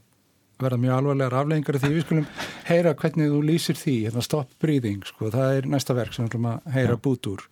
verða 0.58 0.80
mjög 0.82 0.96
alvarlegar 0.98 1.38
afleggingar 1.42 1.78
af 1.78 1.84
því. 1.84 1.92
Við 1.94 2.06
skulum 2.06 2.30
heyra 2.68 2.94
hvernig 2.98 3.34
þú 3.34 3.42
lýsir 3.46 3.78
því 3.78 3.98
hérna 4.08 4.24
stop 4.26 4.56
breathing, 4.64 5.04
sko, 5.06 5.32
það 5.34 5.60
er 5.60 5.70
næsta 5.74 5.98
verk 5.98 6.16
sem 6.16 6.26
við 6.26 6.32
ætlum 6.32 6.50
að 6.54 6.72
heyra 6.78 6.98
bút 7.08 7.30
úr. 7.30 7.46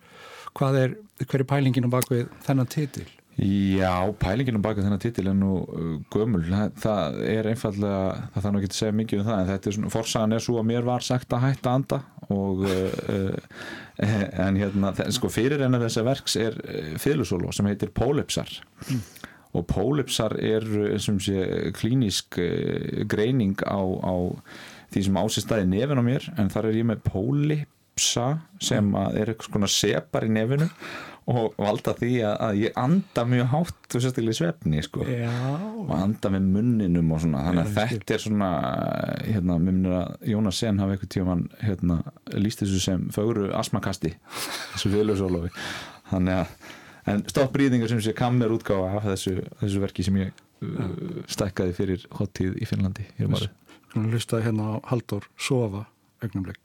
Hvað 0.56 0.80
er, 0.80 0.96
hver 1.22 1.44
er 1.44 1.50
pælingin 1.52 1.86
á 1.86 1.90
bakvið 1.92 2.26
þennan 2.46 2.72
titil? 2.72 3.06
Já, 3.36 3.92
pælingin 4.16 4.56
um 4.56 4.62
baka 4.64 4.80
þennan 4.80 5.00
titil 5.02 5.26
er 5.28 5.34
nú 5.36 5.50
uh, 5.60 5.96
gömul, 6.12 6.46
það, 6.80 7.18
er 7.28 7.48
einfallega 7.50 8.28
það 8.32 8.44
þarf 8.46 8.58
ekki 8.60 8.68
að 8.70 8.76
segja 8.78 8.94
mikið 8.96 9.20
um 9.20 9.26
það 9.26 9.40
en 9.40 9.48
þetta 9.50 9.68
er 9.68 9.74
svona, 9.76 9.90
forsagan 9.92 10.32
er 10.32 10.44
svo 10.46 10.54
að 10.56 10.68
mér 10.70 10.86
var 10.86 11.04
sagt 11.04 11.34
að 11.36 11.42
hætta 11.44 11.74
að 11.74 11.76
anda 11.82 11.98
og 12.32 12.62
uh, 12.64 12.94
uh, 14.00 14.22
en 14.46 14.56
hérna, 14.56 14.92
sko 15.12 15.28
fyrir 15.28 15.66
enn 15.66 15.76
þessa 15.82 16.04
verks 16.06 16.38
er 16.40 16.56
uh, 16.62 16.94
fyrirlusólo 17.02 17.52
sem 17.52 17.68
heitir 17.68 17.92
Pólipsar. 17.92 18.54
Og 19.56 19.66
Pólipsar 19.68 20.38
er 20.40 20.64
sem 21.04 21.18
sé 21.20 21.44
klínisk 21.76 22.38
uh, 22.40 23.02
greining 23.04 23.60
á, 23.68 23.76
á 23.84 24.16
því 24.94 25.02
sem 25.10 25.20
ásist 25.20 25.44
staði 25.44 25.68
nefn 25.74 26.00
á 26.00 26.04
mér 26.08 26.30
en 26.40 26.48
þar 26.54 26.70
er 26.70 26.80
ég 26.80 26.88
með 26.88 27.04
Pólipsa 27.04 28.30
sem 28.64 28.88
er 29.12 29.34
eitthvað 29.34 29.52
svona 29.52 29.70
separ 29.76 30.24
í 30.24 30.32
nefinu 30.32 30.70
og 31.26 31.56
valda 31.58 31.94
því 31.98 32.12
að, 32.22 32.34
að 32.46 32.58
ég 32.60 32.76
anda 32.78 33.24
mjög 33.26 33.48
hátt 33.50 33.96
og 33.98 34.02
sérstaklega 34.04 34.36
í 34.36 34.38
svefni 34.38 34.82
sko. 34.86 35.02
Já, 35.10 35.32
og 35.82 35.90
anda 35.96 36.30
með 36.36 36.48
munninum 36.54 37.12
og 37.16 37.22
svona. 37.24 37.42
Þannig 37.48 37.62
að 37.62 37.66
Já, 37.66 37.72
ég 37.72 37.90
skil. 37.90 37.98
þetta 37.98 38.16
er 38.16 38.24
svona 38.26 38.50
hérna, 39.26 39.58
mér 39.58 39.76
minnir 39.76 39.96
að 39.98 40.30
Jónas 40.32 40.60
Sen 40.62 40.80
hafi 40.82 40.96
eitthvað 40.96 41.12
tíma 41.16 41.36
hérna, 41.66 41.98
líst 42.38 42.62
þessu 42.62 42.80
sem 42.82 43.06
fögru 43.14 43.50
asmakasti 43.58 44.14
þessu 44.74 44.92
fjölusólofi 44.94 45.52
þannig 46.12 46.42
að 46.44 46.54
en 47.12 47.22
stoppbrýðingar 47.30 47.90
sem 47.90 48.02
sé 48.02 48.14
kammer 48.16 48.54
útgáfa 48.54 48.98
af 48.98 49.08
þessu, 49.12 49.36
þessu 49.60 49.82
verki 49.82 50.06
sem 50.06 50.16
ég 50.20 50.32
uh, 50.66 51.22
stækkaði 51.30 51.76
fyrir 51.76 52.06
hottíð 52.18 52.56
í 52.62 52.68
Finnlandi 52.68 53.06
um 53.26 53.36
skulum 53.38 54.10
hlusta 54.12 54.42
hérna 54.44 54.74
á 54.74 54.74
Halldór 54.90 55.28
Sofa 55.38 55.86
augnumleik 56.22 56.58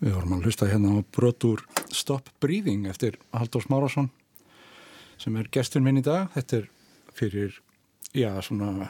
Við 0.00 0.14
vorum 0.16 0.32
að 0.38 0.46
hlusta 0.48 0.68
hérna 0.70 0.94
á 0.96 0.98
brotur 1.12 1.62
Stop 1.92 2.30
Breathing 2.40 2.86
eftir 2.88 3.18
Haldur 3.36 3.64
Smárasson 3.64 4.08
sem 5.20 5.34
er 5.36 5.50
gestur 5.52 5.82
minn 5.84 6.00
í 6.00 6.04
dag. 6.06 6.30
Þetta 6.32 6.56
er 6.62 6.68
fyrir, 7.18 7.58
já, 8.16 8.30
svona, 8.40 8.86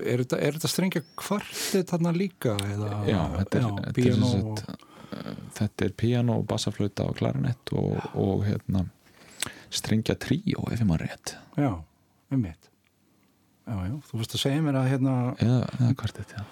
er 0.00 0.22
þetta, 0.22 0.38
er 0.40 0.56
þetta 0.56 0.70
strengja 0.72 1.02
kvartið 1.20 1.84
þarna 1.90 2.14
líka? 2.16 2.54
Eða, 2.72 2.92
Já, 3.10 3.20
þetta 3.36 3.58
er, 3.58 3.66
já, 3.66 3.74
þetta 3.88 4.06
er, 4.06 4.14
sem 4.30 4.46
og- 4.48 4.62
uh, 5.18 5.34
þetta 5.58 5.84
er 5.90 5.92
piano, 6.04 6.38
bassaflauta 6.48 7.08
og 7.10 7.18
klarinett 7.20 7.74
og, 7.76 7.98
og 8.16 8.46
hérna 8.48 8.86
strengja 9.68 10.16
tríó 10.16 10.64
ef 10.72 10.80
ég 10.80 10.88
maður 10.88 11.04
rétt 11.10 11.34
Já, 11.60 11.74
um 12.32 12.40
mitt. 12.40 12.67
Já, 13.68 13.76
já, 13.84 13.94
þú 14.08 14.18
veist 14.22 14.34
að 14.34 14.40
segja 14.40 14.64
mér 14.64 14.76
að 14.80 14.86
hérna, 14.88 15.14
eða, 15.44 15.56
eða 15.76 15.94
kvartett, 16.00 16.30
já, 16.32 16.44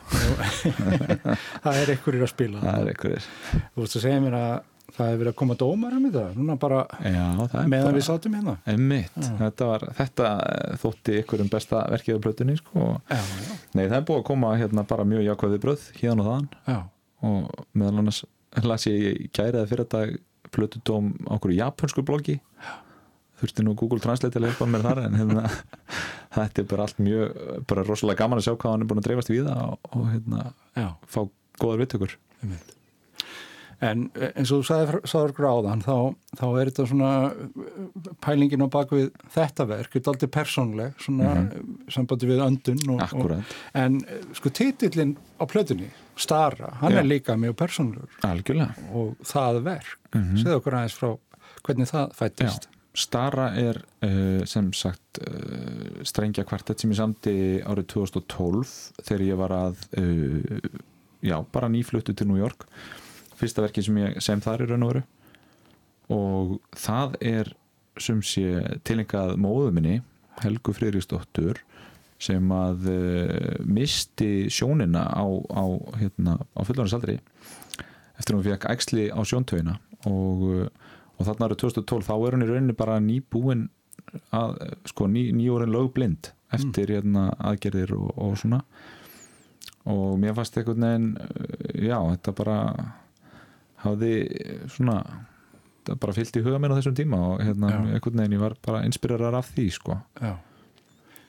það 1.65 1.79
er 1.81 1.93
einhverjir 1.95 2.25
að 2.27 2.33
spila. 2.33 2.61
það 2.61 2.81
er 2.83 2.91
einhverjir 2.93 3.29
Þú 3.57 3.85
veist 3.85 3.97
að 3.97 4.05
segja 4.05 4.25
mér 4.27 4.37
að 4.37 4.51
það 4.97 5.09
hefur 5.11 5.21
verið 5.23 5.31
að 5.33 5.39
koma 5.41 5.57
dómar 5.61 5.97
um 5.97 6.05
þetta, 6.07 6.25
núna 6.37 6.57
bara 6.61 6.83
Já, 7.03 7.25
meðan 7.57 7.73
bara 7.89 7.97
við 7.97 8.07
sátum 8.07 8.37
hérna. 8.39 8.55
Einmitt, 8.71 9.17
Já. 9.17 9.33
þetta, 9.41 9.71
var, 9.73 9.87
þetta 9.99 10.31
eh, 10.53 10.77
þótti 10.85 11.17
ykkur 11.23 11.45
um 11.45 11.51
besta 11.57 11.83
verkið 11.97 12.21
á 12.21 12.25
plötunni 12.27 12.57
sko. 12.61 12.87
Já, 13.11 13.19
já, 13.19 13.59
Nei, 13.73 13.85
það 13.87 13.99
er 13.99 14.07
búið 14.11 14.21
að 14.23 14.27
koma 14.31 14.53
hérna 14.61 14.87
bara 14.93 15.09
mjög 15.09 15.27
jákvæði 15.27 15.61
bröð 15.65 15.91
hérna 15.99 16.31
og 16.37 16.49
já, 16.69 16.79
og 17.27 17.67
meðal 17.75 18.01
annars 18.05 18.23
las 18.65 18.87
ég 18.89 19.07
í 19.11 19.31
gæriða 19.37 19.67
fyrir 19.69 19.89
þetta 19.89 20.53
plötudóm 20.55 21.15
á 21.27 21.35
okkur 21.37 21.57
japansku 21.57 22.05
bloggi 22.07 22.39
þurfti 23.41 23.67
nú 23.67 23.75
Google 23.79 24.03
Translate 24.03 24.41
að 24.41 24.49
leipa 24.49 24.69
mér 24.71 24.87
þar 24.87 25.03
en 25.07 25.19
hérna, 25.21 25.51
þetta 26.37 26.63
er 26.63 26.71
bara 26.71 26.87
allt 26.87 27.03
mjög 27.03 27.43
bara 27.69 27.85
rosalega 27.87 28.23
gaman 28.23 28.41
að 28.41 28.49
sjá 28.49 28.55
hvað 28.55 28.73
hann 28.73 28.87
er 28.87 28.93
búin 28.93 29.03
að 29.03 29.11
dreifast 29.11 29.35
við 29.35 29.51
og, 29.53 29.77
og 29.93 30.09
hérna, 30.15 30.49
já. 30.77 30.89
fá 31.05 31.21
góðar 31.61 31.85
vittökur. 31.85 32.17
En 33.85 34.07
eh, 34.17 34.31
eins 34.33 34.49
og 34.55 34.63
þú 34.63 34.67
sagði, 34.71 35.01
sagði 35.05 35.33
okkur 35.35 35.47
áðan 35.51 35.83
þá, 35.85 35.97
þá 36.41 36.45
er 36.49 36.71
þetta 36.71 36.87
svona 36.89 37.11
pælingin 38.25 38.65
á 38.65 38.69
bakvið 38.73 39.11
þetta 39.35 39.67
verk 39.69 39.93
þetta 39.93 40.09
er 40.09 40.15
aldrei 40.15 40.33
persónleg 40.39 41.03
svona 41.05 41.35
mm 41.35 41.77
sambandi 41.93 42.29
við 42.29 42.41
öndun 42.43 42.81
og, 42.95 43.03
og, 43.15 43.35
en 43.79 44.01
sko 44.35 44.51
titillin 44.55 45.15
á 45.39 45.45
plötunni 45.49 45.91
Stara, 46.17 46.73
hann 46.81 46.97
Já. 46.97 46.99
er 47.03 47.07
líka 47.07 47.37
mjög 47.39 47.59
persónlegur 47.61 48.27
algjörlega 48.27 48.91
og 48.97 49.15
það 49.23 49.61
verk 49.69 49.99
mm 50.15 50.23
-hmm. 50.23 50.41
segðu 50.43 50.57
okkur 50.61 50.79
aðeins 50.79 50.99
frá 50.99 51.11
hvernig 51.63 51.91
það 51.93 52.17
fættist 52.17 52.69
Stara 52.97 53.51
er 53.61 53.83
uh, 54.07 54.43
sem 54.49 54.71
sagt 54.77 55.21
uh, 55.21 56.01
strengja 56.07 56.47
kvartett 56.49 56.81
sem 56.81 56.93
ég 56.95 57.01
samti 57.01 57.35
árið 57.61 57.91
2012 57.93 58.73
þegar 59.03 59.25
ég 59.27 59.41
var 59.41 59.55
að 59.57 59.83
uh, 60.01 60.71
já, 61.21 61.37
bara 61.53 61.69
nýfluttu 61.73 62.17
til 62.17 62.31
New 62.31 62.41
York. 62.41 62.65
Fyrsta 63.37 63.67
verki 63.67 63.85
sem 63.85 64.01
ég 64.01 64.17
sem 64.25 64.41
þar 64.41 64.65
í 64.65 64.71
raun 64.71 64.87
og 64.87 64.93
veru. 64.95 65.05
Og 66.17 66.57
það 66.79 67.17
er 67.21 67.53
sem 68.01 68.21
sé 68.25 68.63
tilengað 68.87 69.35
móðu 69.41 69.73
minni 69.77 69.99
Helgu 70.41 70.73
Friðriksdóttur 70.77 71.61
sem 72.21 72.53
að 72.53 72.87
misti 73.69 74.49
sjónina 74.53 75.03
á, 75.05 75.25
á, 75.53 75.65
hérna, 76.01 76.37
á 76.57 76.61
fullorðinsaldri 76.65 77.19
eftir 78.17 78.33
að 78.33 78.39
hún 78.39 78.47
fekk 78.47 78.69
æxli 78.73 79.09
á 79.13 79.21
sjóntögina 79.29 79.77
og, 80.09 80.69
og 81.17 81.27
þarna 81.27 81.49
árið 81.49 81.61
2012 81.65 82.07
þá 82.09 82.15
er 82.27 82.37
hún 82.37 82.45
í 82.45 82.49
rauninni 82.51 82.77
bara 82.77 82.99
nýbúin 83.01 83.67
að, 84.37 84.57
sko, 84.91 85.07
ný, 85.11 85.27
nýjórin 85.37 85.73
lögblind 85.73 86.33
eftir 86.55 86.93
hérna, 86.95 87.31
aðgerðir 87.39 87.95
og, 87.97 88.11
og 88.23 88.37
svona. 88.39 88.61
Og 89.87 90.17
mér 90.19 90.35
fannst 90.37 90.57
einhvern 90.59 90.83
veginn 90.87 91.09
uh, 91.17 91.81
já, 91.87 91.99
þetta 92.15 92.33
bara 92.39 92.59
hafði 93.85 94.13
svona 94.73 94.99
þetta 95.87 95.97
bara 96.03 96.15
fyllt 96.17 96.39
í 96.41 96.43
huga 96.43 96.59
minn 96.63 96.73
á 96.75 96.79
þessum 96.81 96.97
tíma 96.99 97.19
og 97.33 97.43
hérna, 97.47 97.71
einhvern 97.95 98.19
veginn 98.23 98.37
ég 98.39 98.43
var 98.43 98.57
bara 98.67 98.85
inspirerar 98.89 99.37
af 99.39 99.53
því 99.55 99.67
sko. 99.77 99.99
Já. 100.21 100.33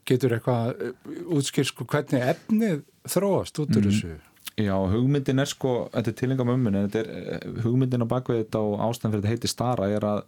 Getur 0.07 0.37
eitthvað 0.37 0.71
eh, 0.87 1.11
útskýrt 1.35 1.69
sko 1.73 1.85
hvernig 1.91 2.23
efnið 2.33 2.81
þróast 3.11 3.59
út 3.61 3.75
úr 3.75 3.83
Mhm. 3.83 3.91
þessu 3.91 4.15
Já, 4.57 4.73
hugmyndin 4.89 5.37
er 5.43 5.49
sko, 5.49 5.71
þetta 5.93 6.09
er 6.09 6.17
tilenga 6.17 6.45
mömmun 6.47 6.75
en 6.79 6.87
þetta 6.87 7.01
er, 7.03 7.09
eh, 7.35 7.61
hugmyndin 7.61 8.01
á 8.01 8.07
bakvið 8.09 8.39
þetta 8.41 8.61
og 8.65 8.79
ástæðan 8.87 9.13
fyrir 9.13 9.21
þetta 9.21 9.33
heiti 9.35 9.51
Stara 9.51 9.89
er 9.93 10.07
að 10.07 10.23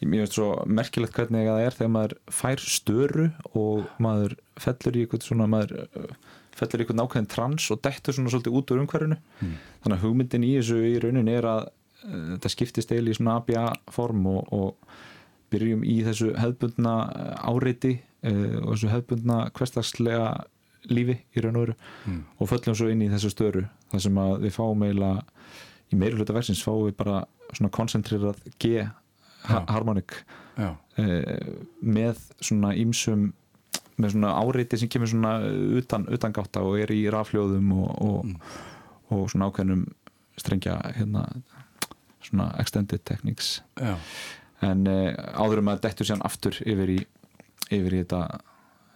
mér 0.00 0.24
veist 0.24 0.34
svo 0.38 0.48
merkilegt 0.66 1.14
hvernig 1.14 1.46
það 1.46 1.62
er 1.66 1.76
þegar 1.76 1.92
maður 1.94 2.14
fær 2.32 2.62
störu 2.64 3.26
og 3.54 3.84
maður 4.02 4.34
fellur 4.58 4.96
í 4.96 5.04
eitthvað 5.04 5.26
svona 5.28 5.46
maður 5.52 5.74
eh, 5.84 6.14
fellur 6.56 6.80
í 6.80 6.84
eitthvað 6.84 7.00
nákvæðin 7.00 7.30
trans 7.30 7.68
og 7.70 7.82
dettur 7.84 8.16
svona 8.16 8.32
svolítið 8.32 8.56
út 8.58 8.72
úr 8.74 8.82
umhverfinu 8.82 9.18
Mm. 9.40 9.54
þannig 9.84 9.96
að 9.96 10.04
hugmyndin 10.04 10.44
í 10.44 10.52
þessu 10.58 10.80
í 10.84 10.96
rauninni 11.00 11.32
er 11.38 11.46
að 11.48 11.62
uh, 11.68 12.24
þetta 12.34 12.50
skiptist 12.52 12.90
eil 12.92 13.06
í 13.08 13.14
svona 13.16 13.38
ABA 13.40 13.68
form 13.92 14.26
og, 14.26 14.50
og 14.52 14.98
byrjum 15.52 15.84
í 15.84 16.00
þessu 16.04 16.34
hefðbundna 16.36 16.94
eh, 17.14 17.48
uh, 17.48 18.56
og 18.66 18.74
þessu 18.74 18.90
hefðbundna 18.92 19.38
hverstagslega 19.56 20.26
lífi 20.88 21.18
í 21.36 21.42
raun 21.44 21.56
og 21.56 21.66
veru. 21.66 21.74
Mm. 22.06 22.22
og 22.38 22.48
föllum 22.48 22.74
svo 22.78 22.88
inn 22.88 23.02
í 23.02 23.10
þessu 23.12 23.30
störu 23.34 23.66
þar 23.92 24.00
sem 24.06 24.18
að 24.22 24.38
við 24.46 24.54
fáum 24.56 24.82
eiginlega 24.86 25.24
í 25.92 25.98
meiri 25.98 26.16
hluta 26.16 26.32
versins 26.36 26.62
fáum 26.64 26.86
við 26.88 26.96
bara 26.96 27.24
svona 27.52 27.70
koncentrerað 27.74 28.40
G 28.62 28.86
ha 29.48 29.64
harmonik 29.68 30.22
Já, 30.60 30.74
eh, 31.00 31.54
með 31.82 32.18
svona 32.40 32.74
ímsum 32.76 33.32
með 34.00 34.14
svona 34.14 34.32
áreiti 34.40 34.78
sem 34.80 34.88
kemur 34.88 35.08
svona 35.10 35.38
utan, 35.80 36.06
utan 36.08 36.32
gátta 36.32 36.62
og 36.64 36.78
er 36.80 36.88
í 36.92 37.02
rafljóðum 37.12 37.72
og, 37.76 37.90
og, 38.02 38.24
Mm. 38.24 38.36
og 39.10 39.30
svona 39.30 39.48
ákveðnum 39.50 39.82
strengja 40.38 40.76
hérna 40.96 41.24
svona 42.22 42.46
extended 42.60 43.02
techniques. 43.04 43.60
Já, 43.76 43.96
en 44.62 44.86
eh, 44.86 45.14
áður 45.34 45.58
um 45.64 45.68
að 45.72 45.80
dettur 45.82 46.06
sér 46.06 46.20
aftur 46.24 46.56
yfir 46.64 46.92
í, 46.94 46.98
yfir 47.70 47.96
í 47.96 48.02
þetta 48.04 48.40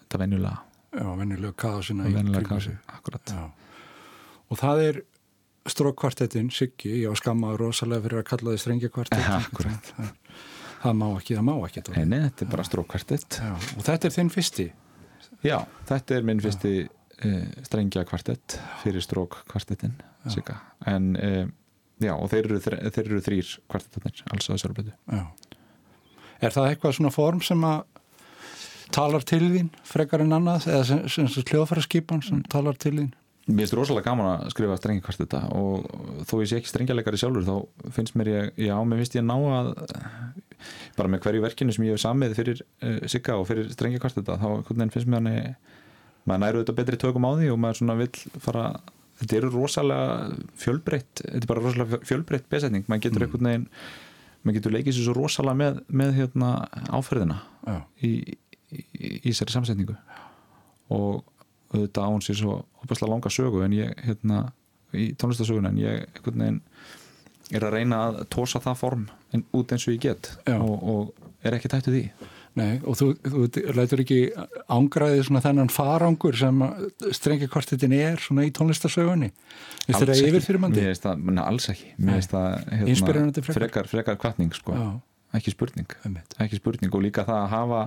þetta 0.04 0.20
venjulega, 0.22 0.58
já, 0.98 1.06
venjulega 1.18 1.56
kaðasina 1.64 2.06
venjulega 2.08 2.48
kasi, 2.48 2.74
akkurat 2.94 3.34
Já. 3.34 3.44
Og 4.52 4.58
það 4.60 4.82
er 4.88 5.00
strókkvartettin 5.72 6.50
Siggi, 6.52 6.90
já 7.02 7.10
skamma 7.16 7.54
rosalega 7.58 8.04
fyrir 8.04 8.20
að 8.20 8.26
kalla 8.28 8.52
þið 8.54 8.60
strengja 8.64 8.90
kvartett 8.92 9.24
Ja, 9.24 9.38
akkúrat. 9.40 9.88
það, 9.96 10.10
það 10.84 10.98
má 11.00 11.06
ekki, 11.16 11.36
það 11.38 11.46
má 11.48 11.54
ekki. 11.68 11.84
Nei, 11.94 12.04
nei, 12.10 12.18
þetta 12.26 12.44
er 12.46 12.50
bara 12.52 12.66
strókkvartett 12.68 13.38
og 13.48 13.86
þetta 13.86 14.10
er 14.10 14.16
þinn 14.18 14.32
fyrsti 14.34 14.68
Já, 15.44 15.58
þetta 15.88 16.18
er 16.18 16.28
minn 16.28 16.42
fyrsti 16.44 16.74
uh, 16.84 17.40
strengja 17.66 18.04
kvartett 18.08 18.58
fyrir 18.84 19.04
strók 19.04 19.40
kvartettin 19.50 19.96
Sigga. 20.32 20.58
en 20.88 21.10
uh, 21.16 21.42
já, 22.00 22.12
og 22.14 22.28
þeir 22.32 22.50
eru, 22.50 22.60
þeir 22.64 23.02
eru 23.06 23.24
þrýr 23.24 23.50
kvartettarnir, 23.72 24.22
alls 24.32 24.48
að 24.48 24.56
þessari 24.58 24.78
blödu 24.78 24.94
já. 24.94 25.24
Er 26.44 26.52
það 26.52 26.70
eitthvað 26.70 26.96
svona 26.98 27.12
form 27.14 27.40
sem 27.44 27.60
að 27.64 27.84
talar 28.92 29.24
til 29.26 29.42
þín 29.42 29.68
frekar 29.86 30.24
en 30.24 30.36
annað 30.36 30.68
eða 30.70 30.86
sem, 30.88 31.04
sem, 31.08 31.28
sem 31.30 31.46
hljóðfæra 31.50 31.84
skipan 31.84 32.24
sem 32.24 32.42
talar 32.52 32.78
til 32.80 32.96
þín? 32.98 33.12
Mér 33.44 33.66
finnst 33.66 33.76
rosalega 33.76 34.08
gaman 34.08 34.30
að 34.30 34.50
skrifa 34.54 34.76
strengja 34.80 35.04
kvartetta 35.04 35.42
og 35.52 35.84
þó 36.24 36.38
ég 36.40 36.48
sé 36.48 36.60
ekki 36.60 36.70
strengjalegari 36.70 37.20
sjálfur 37.20 37.44
þá 37.44 37.90
finnst 37.92 38.16
mér 38.16 38.30
ég, 38.32 38.50
já, 38.70 38.74
mér 38.88 39.02
finnst 39.02 39.18
ég 39.18 39.26
ná 39.26 39.36
að 39.36 39.70
bara 40.96 41.12
með 41.12 41.26
hverju 41.26 41.44
verkinu 41.44 41.74
sem 41.76 41.84
ég 41.84 41.98
hef 41.98 42.00
samið 42.00 42.36
fyrir 42.38 42.62
uh, 42.64 43.04
Sigga 43.10 43.36
og 43.36 43.44
fyrir 43.50 43.68
strengja 43.74 44.00
kvartetta 44.00 44.38
þá 44.40 44.48
finnst 44.70 45.04
mér 45.04 45.20
hann 45.20 45.56
maður 46.24 46.40
næru 46.46 46.62
þetta 46.62 46.76
betri 46.78 47.00
tökum 47.00 47.28
á 47.28 47.36
því 47.36 47.50
og 47.52 47.60
maður 47.60 47.80
svona 47.82 47.98
vill 48.00 48.40
fara 48.40 48.64
þetta 49.20 49.38
eru 49.38 49.52
rosalega 49.52 50.40
fjölbreytt 50.60 51.22
þetta 51.22 51.42
er 51.42 51.50
bara 51.50 51.64
rosalega 51.64 52.00
fjölbreytt 52.08 52.48
besetning. 52.50 52.88
Maður 52.88 53.06
getur 53.06 53.26
einhvern 53.26 53.50
veginn 53.50 53.68
maður 54.44 54.58
getur 54.58 54.74
leikið 54.74 54.96
sér 54.96 55.06
svo 55.08 55.16
rosalega 55.16 55.58
með, 55.60 55.82
með 55.88 56.16
hérna, 56.18 56.50
áferðina 56.92 57.38
í, 58.04 58.12
í, 58.74 59.30
þessari 59.30 59.56
samsetningu 59.56 59.96
og 60.94 61.22
auðvitað 61.74 62.06
á 62.06 62.12
hún 62.12 62.24
sér 62.24 62.38
svo 62.40 62.58
opaslega 62.84 63.12
langa 63.12 63.32
sögu 63.32 63.64
en 63.64 63.74
ég 63.76 64.04
hérna 64.06 64.44
í 64.94 65.10
tónlistasögun 65.18 65.70
en 65.70 65.80
ég 65.80 66.04
einhvern 66.04 66.44
veginn 66.44 66.62
er 67.54 67.66
að 67.66 67.76
reyna 67.78 68.00
að 68.08 68.22
tósa 68.32 68.62
það 68.62 68.80
form 68.80 69.08
en, 69.34 69.44
út 69.56 69.74
eins 69.74 69.88
og 69.88 69.96
ég 69.96 70.04
get 70.06 70.30
og, 70.54 70.74
og 70.78 71.28
er 71.44 71.56
ekki 71.58 71.70
tættu 71.72 71.92
því 71.92 72.04
nei, 72.54 72.78
og 72.86 72.96
þú, 73.00 73.08
þú 73.26 73.64
lætur 73.74 74.04
ekki 74.04 74.18
ángraðið 74.70 75.24
svona 75.26 75.42
þennan 75.44 75.72
farangur 75.74 76.38
sem 76.38 76.62
strengjakvartettin 77.18 77.96
er 77.96 78.22
svona 78.22 78.46
í 78.46 78.52
tónlistasögunni 78.54 79.32
Vist 79.84 79.98
Alls 79.98 80.04
þetta 80.04 80.28
yfirþyrmandi? 80.30 80.80
Mér 80.80 80.94
finnst 80.94 81.04
það, 81.04 81.40
alls 81.44 81.66
ekki. 81.68 81.90
Mér 81.98 82.22
finnst 82.22 82.30
það 82.32 83.40
frekar. 83.42 83.56
frekar, 83.58 83.88
frekar 83.90 84.16
kvartning 84.22 84.54
sko. 84.56 84.76
Já, 84.78 84.86
ekki 85.38 85.54
spurning. 85.54 85.96
Ekki 86.42 86.60
spurning. 86.60 86.92
Og 86.94 87.04
líka 87.04 87.24
það 87.28 87.40
að 87.40 87.48
hafa 87.54 87.80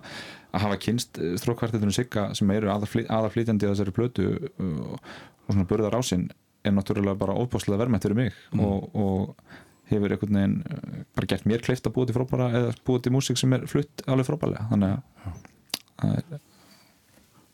að 0.52 0.66
hafa 0.66 0.80
kynst 0.86 1.22
strókkvartetunum 1.44 1.96
sigga 1.96 2.28
sem 2.38 2.52
eru 2.56 2.72
aðarflýtjandi 2.74 3.68
að 3.68 3.74
þessari 3.76 3.96
plötu 3.96 4.28
uh, 4.34 4.98
og 4.98 5.54
svona 5.54 5.68
burðar 5.70 5.98
ásinn 6.00 6.28
er 6.66 6.76
náttúrulega 6.76 7.20
bara 7.20 7.38
óbúslega 7.38 7.80
verðmætt 7.84 8.08
fyrir 8.08 8.20
mig. 8.20 8.42
Mm. 8.52 8.66
og, 8.66 8.96
og 8.96 9.92
hefur 9.92 10.12
einhvern 10.12 10.42
veginn 10.42 10.58
uh, 10.68 10.98
bara 11.16 11.32
gert 11.32 11.48
mér 11.48 11.64
kleift 11.64 11.88
að 11.88 11.96
búa 11.96 12.08
til 12.08 12.18
frábæra 12.18 12.50
eða 12.60 12.74
búa 12.88 13.04
til 13.04 13.14
músík 13.16 13.40
sem 13.40 13.56
er 13.56 13.68
flutt 13.72 14.04
alveg 14.08 14.28
frábælega 14.28 14.68
þannig 14.74 14.98
að 14.98 15.40
það 16.02 16.18
er, 16.18 16.44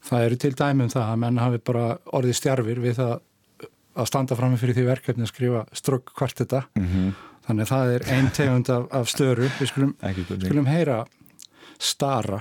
Það 0.04 0.26
eru 0.28 0.40
til 0.42 0.52
dæmum 0.60 0.90
það 0.92 1.10
að 1.10 1.20
menn 1.22 1.38
hafi 1.40 1.60
bara 1.64 1.84
orðið 2.18 2.36
stjarfir 2.36 2.82
við 2.84 2.98
það 2.98 3.14
að 3.94 4.10
standa 4.10 4.36
fram 4.36 4.56
fyrir 4.60 4.76
því 4.76 4.88
verkefni 4.88 5.24
að 5.24 5.32
skrifa 5.32 5.62
strögg 5.78 6.12
kvarteta. 6.18 6.64
Mm 6.76 6.88
-hmm. 6.90 7.14
Þannig 7.48 7.68
að 7.68 7.72
það 7.74 7.94
er 7.94 8.10
ein 8.16 8.34
tegund 8.40 8.74
af, 8.74 8.90
af 8.96 9.12
störu. 9.12 9.52
Við 9.60 9.72
skulum, 9.74 9.96
skulum 10.40 10.70
heyra 10.72 11.04
stara 11.84 12.40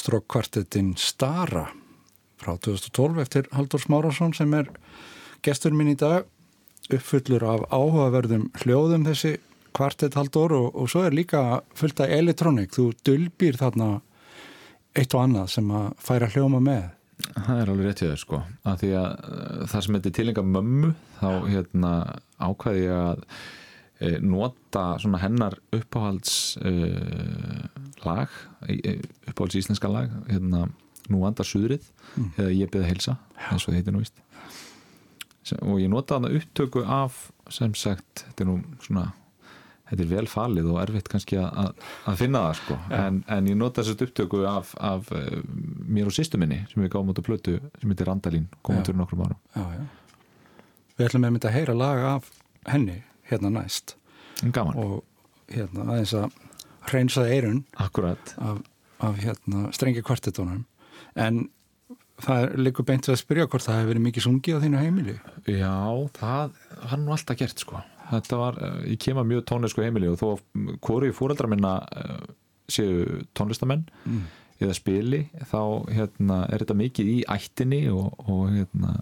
Strókkvartettin 0.00 0.94
Stara 0.98 1.68
frá 2.40 2.56
2012 2.56 3.20
eftir 3.20 3.48
Haldur 3.52 3.82
Smárasson 3.82 4.32
sem 4.36 4.52
er 4.56 4.70
gestur 5.44 5.76
minn 5.76 5.92
í 5.92 5.98
dag 6.00 6.28
uppfullur 6.90 7.44
af 7.46 7.66
áhugaverðum 7.70 8.48
hljóðum 8.62 9.04
þessi 9.06 9.36
kvartett 9.76 10.16
Haldur 10.18 10.54
og, 10.56 10.70
og 10.74 10.88
svo 10.90 11.04
er 11.06 11.14
líka 11.14 11.60
fullt 11.78 12.02
af 12.02 12.14
elektrónik. 12.14 12.72
Þú 12.74 12.90
dölbýr 13.06 13.60
þarna 13.60 14.00
eitt 14.98 15.14
og 15.14 15.26
annað 15.26 15.52
sem 15.54 15.70
að 15.70 15.92
færa 16.02 16.30
hljóma 16.32 16.62
með. 16.64 16.88
Það 17.20 17.60
er 17.60 17.70
alveg 17.70 17.86
rétt 17.86 18.02
í 18.02 18.10
þau 18.10 18.20
sko. 18.24 18.42
Að 18.66 18.82
því 18.82 18.92
að 18.98 19.08
uh, 19.12 19.64
það 19.70 19.86
sem 19.86 19.98
heitir 19.98 20.14
tilenga 20.16 20.44
mömmu 20.56 20.92
þá 21.20 21.30
hérna 21.52 21.94
ákvæði 22.40 22.86
ég 22.86 22.94
að 22.96 23.24
e, 24.00 24.10
nota 24.24 24.84
hennar 25.20 25.58
uppáhalds 25.76 26.56
e, 26.64 26.72
lag 28.06 28.32
e, 28.64 28.96
uppáhalds 29.40 29.56
íslenska 29.56 29.88
lag 29.90 30.12
hérna 30.28 30.66
nú 31.10 31.24
andar 31.26 31.48
suðrið 31.48 31.88
Mm. 32.16 32.32
eða 32.36 32.50
ég 32.50 32.70
beða 32.72 32.88
heilsa 32.90 33.12
eins 33.50 33.62
og 33.64 33.70
það 33.70 33.76
heitir 33.78 33.94
nú 33.94 34.00
sem, 35.46 35.58
og 35.62 35.78
ég 35.80 35.88
nota 35.88 36.16
þarna 36.18 36.30
upptöku 36.36 36.82
af 36.84 37.30
sem 37.48 37.74
sagt, 37.74 38.24
þetta 38.26 38.42
er 38.44 38.48
nú 38.48 38.56
svona 38.82 39.04
þetta 39.90 40.02
er 40.04 40.10
vel 40.10 40.26
falið 40.30 40.68
og 40.72 40.80
erfitt 40.82 41.08
kannski 41.10 41.38
að, 41.38 41.48
að, 41.62 41.86
að 42.10 42.18
finna 42.20 42.42
það 42.44 42.58
sko. 42.60 42.76
En, 42.94 43.20
en 43.26 43.46
ég 43.50 43.56
nota 43.58 43.82
þessast 43.82 44.04
upptöku 44.06 44.42
af, 44.46 44.74
af 44.78 45.08
uh, 45.14 45.40
mér 45.86 46.10
og 46.10 46.14
sýstu 46.14 46.38
minni 46.38 46.60
sem 46.70 46.82
við 46.84 46.92
gáum 46.94 47.10
út 47.10 47.18
á 47.18 47.26
plötu 47.26 47.56
sem 47.80 47.90
heitir 47.90 48.06
Randalín, 48.10 48.46
komum 48.62 48.82
Já. 48.82 48.90
til 48.90 48.98
nokkrum 49.00 49.24
árum. 49.26 49.40
Já, 49.56 49.64
já. 49.78 49.86
Við 50.98 51.06
ætlum 51.08 51.24
með 51.26 51.34
mynda 51.36 51.50
að 51.50 51.56
heyra 51.58 51.74
lag 51.80 52.04
af 52.12 52.30
henni 52.70 52.98
hérna 53.30 53.50
næst. 53.54 53.96
Gaman, 54.54 54.78
og 54.78 55.02
hérna 55.50 55.88
aðeins 55.88 56.14
að 56.14 56.30
hreinsaði 56.90 57.34
eirun 57.38 57.64
af, 57.78 58.62
af 59.00 59.16
hérna 59.20 59.70
strengi 59.74 60.02
kvartettónum 60.04 60.64
en 61.18 61.46
það 62.20 62.42
er 62.44 62.58
líka 62.60 62.84
beint 62.86 63.08
að 63.08 63.20
spyrja 63.20 63.46
hvort 63.50 63.64
það 63.64 63.78
hefur 63.78 63.90
verið 63.92 64.04
mikið 64.06 64.26
sungið 64.26 64.58
á 64.58 64.62
þínu 64.64 64.82
heimili. 64.82 65.14
Já, 65.48 65.76
það 66.18 66.58
var 66.82 67.00
nú 67.00 67.14
alltaf 67.14 67.38
gert 67.40 67.62
sko. 67.62 67.80
Þetta 68.10 68.40
var, 68.40 68.58
eh, 68.66 68.80
ég 68.92 69.00
kem 69.04 69.20
að 69.20 69.30
mjög 69.30 69.46
tónlisku 69.48 69.84
heimili 69.84 70.10
og 70.10 70.18
þó 70.20 70.28
hvori 70.84 71.12
fóreldra 71.14 71.48
minna 71.50 71.76
uh, 71.80 72.18
séu 72.70 73.22
tónlistamenn 73.38 73.86
mm. 74.04 74.24
eða 74.60 74.76
spili 74.76 75.22
þá 75.50 75.62
hérna, 75.94 76.42
er 76.50 76.64
þetta 76.64 76.78
mikið 76.80 77.12
í 77.14 77.18
ættinni 77.30 77.84
og, 77.94 78.10
og 78.26 78.50
hérna, 78.50 78.96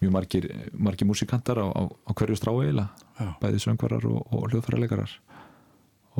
mjög 0.00 0.14
margir, 0.16 0.48
margir 0.72 1.08
músikantar 1.08 1.60
á, 1.60 1.66
á, 1.68 1.82
á 1.88 2.10
hverju 2.16 2.38
strái 2.40 2.72
Já. 2.72 3.28
bæði 3.40 3.62
söngvarar 3.64 4.08
og, 4.08 4.24
og 4.32 4.48
hljóðfæralegarar 4.50 5.12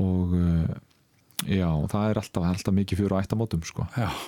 og 0.01 0.37
uh, 0.37 0.77
já, 1.45 1.69
það 1.93 2.09
er 2.11 2.23
alltaf, 2.23 2.49
alltaf 2.49 2.77
mikið 2.77 3.05
á 3.13 3.21
ættamótum 3.21 3.67
sko. 3.67 3.89
Já. 3.97 4.11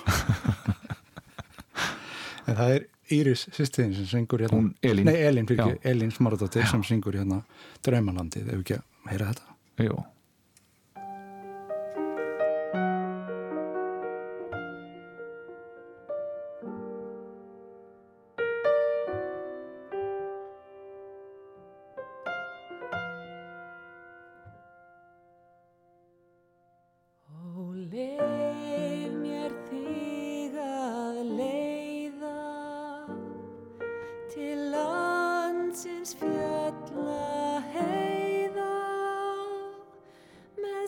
En 2.49 2.55
það 2.57 2.71
er 2.73 2.85
Íris 3.13 3.43
sýstiðin 3.53 3.91
sem 3.93 4.05
syngur 4.09 4.41
hérna. 4.41 4.57
Hún 4.57 4.69
Elín, 4.81 5.05
Nei, 5.05 5.19
Elín, 5.21 5.45
fyrir 5.45 5.75
Já. 5.75 5.81
Elín 5.91 6.09
Smáradóttir 6.13 6.65
sem 6.65 6.81
syngur 6.87 7.13
hérna 7.19 7.43
Draumalandið, 7.85 8.47
ef 8.55 8.63
ekki 8.63 8.79
að 8.79 9.11
heyra 9.11 9.27
þetta. 9.29 9.53
Jú 9.85 9.99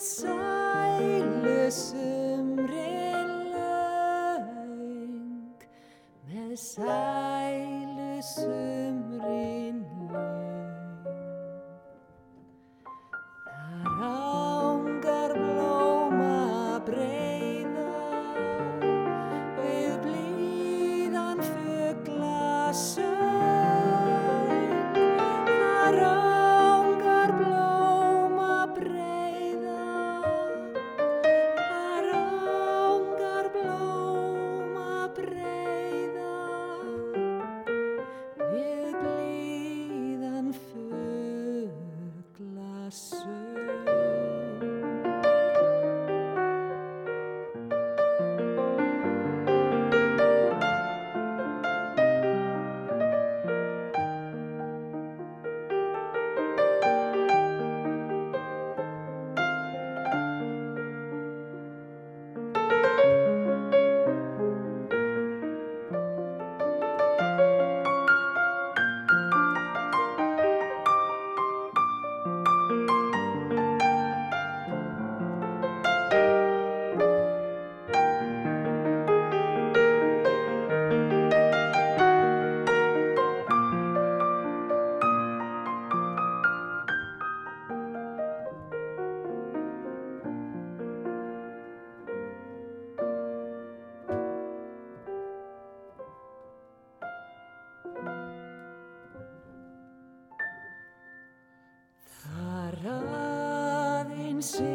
með 0.02 0.32
aðeins 104.42 104.71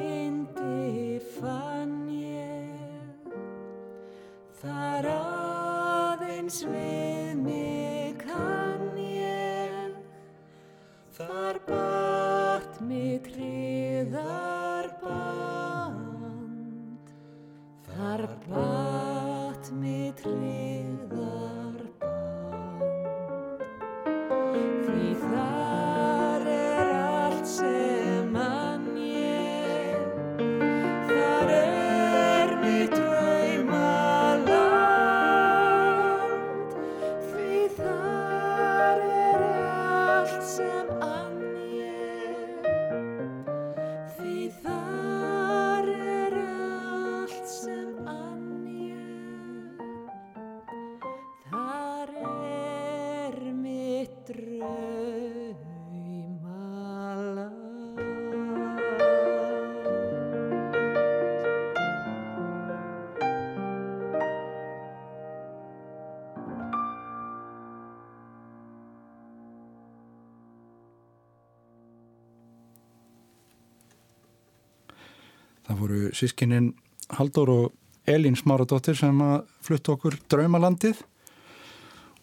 voru 75.87 76.09
sískininn 76.15 76.73
Haldur 77.15 77.51
og 77.53 78.07
Elín 78.07 78.35
Smáradóttir 78.39 78.97
sem 78.99 79.15
að 79.23 79.45
flutta 79.63 79.95
okkur 79.95 80.17
draumalandið. 80.31 80.99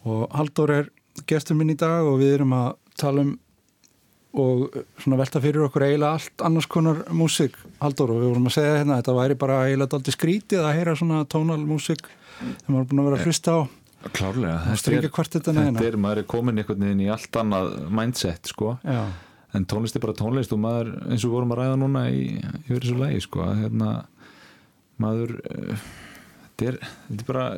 Og 0.04 0.28
Haldur 0.36 0.72
er 0.72 0.90
gestur 1.28 1.56
minn 1.56 1.72
í 1.72 1.78
dag 1.78 2.04
og 2.04 2.20
við 2.20 2.38
erum 2.38 2.54
að 2.56 2.74
tala 3.00 3.24
um 3.24 3.34
og 4.34 4.74
svona 4.98 5.20
velta 5.20 5.38
fyrir 5.38 5.62
okkur 5.68 5.84
eiginlega 5.86 6.16
allt 6.18 6.42
annars 6.42 6.66
konar 6.66 7.04
músík 7.14 7.54
Haldur 7.78 8.10
og 8.10 8.18
við 8.18 8.32
vorum 8.32 8.48
að 8.50 8.56
segja 8.56 8.72
hérna 8.80 8.96
þetta 8.98 9.14
væri 9.14 9.36
bara 9.38 9.58
eiginlega 9.68 9.98
aldrei 10.00 10.14
skrítið 10.16 10.64
að 10.64 10.74
heyra 10.74 10.94
svona 10.98 11.20
tónalmúsík 11.30 12.08
sem 12.40 12.66
maður 12.66 12.80
er 12.80 12.88
búin 12.90 13.02
að 13.02 13.06
vera 13.08 13.20
að 13.20 13.28
hlusta 13.28 13.54
á. 13.54 13.60
klárlega. 14.10 14.56
Og 14.72 14.80
stringja 14.82 15.12
kvartetana 15.14 15.68
þetta 15.68 15.70
hérna 15.70 15.86
er, 15.86 16.00
maður 16.02 16.22
er 16.24 16.26
komin 16.34 16.58
einhvern 16.58 16.82
veginn 16.88 17.04
í 17.06 17.08
allt 17.14 17.38
annað 17.44 17.70
mindset 17.94 18.50
sko. 18.50 18.74
Já, 18.82 19.04
en 19.54 19.68
tónlist 19.70 19.96
er 19.96 20.04
bara 20.04 20.16
tónlist 20.18 20.52
og 20.54 20.60
maður 20.62 20.92
eins 21.06 21.22
og 21.22 21.30
við 21.30 21.36
vorum 21.36 21.54
að 21.54 21.62
ræða 21.62 21.78
núna 21.80 22.04
í, 22.10 22.26
í 22.40 22.72
verið 22.72 22.90
svo 22.90 23.00
lagi 23.00 23.22
sko 23.24 23.44
að 23.46 23.62
hérna 23.62 23.92
maður 25.02 25.38
uh, 25.40 25.88
þetta 26.44 26.70
er, 26.70 26.78
þetta 27.08 27.22
er 27.22 27.30
bara 27.30 27.48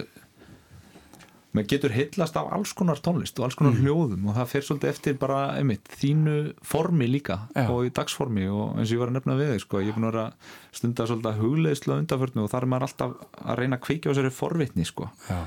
maður 1.56 1.68
getur 1.72 1.94
hillast 1.94 2.36
af 2.36 2.50
alls 2.52 2.72
konar 2.76 3.00
tónlist 3.00 3.38
og 3.40 3.46
alls 3.46 3.56
konar 3.58 3.76
hljóðum 3.78 4.28
og 4.28 4.36
það 4.36 4.50
fer 4.52 4.66
svolítið 4.66 4.92
eftir 4.92 5.18
bara 5.20 5.40
einmitt, 5.56 5.88
þínu 6.00 6.36
formi 6.66 7.08
líka 7.08 7.38
Já. 7.54 7.66
og 7.72 7.86
í 7.88 7.92
dagsformi 7.96 8.48
og 8.52 8.76
eins 8.76 8.90
og 8.90 8.96
ég 8.96 9.02
var 9.02 9.12
að 9.12 9.18
nefna 9.18 9.38
við 9.40 9.52
þig 9.54 9.62
sko, 9.64 9.82
ég 9.84 9.92
er 9.92 9.96
búin 9.96 10.08
að 10.08 10.12
vera 10.12 10.26
að 10.26 10.80
stunda 10.80 11.06
svolítið 11.08 11.40
hugleðslu 11.42 11.96
á 11.96 12.00
undanförnu 12.00 12.44
og 12.44 12.50
þar 12.52 12.66
er 12.66 12.72
maður 12.72 12.88
alltaf 12.88 13.16
að 13.40 13.62
reyna 13.62 13.78
að 13.78 13.86
kveikja 13.86 14.08
á 14.08 14.12
þessari 14.12 14.34
forvitni 14.36 14.88
sko 14.88 15.08
já, 15.30 15.38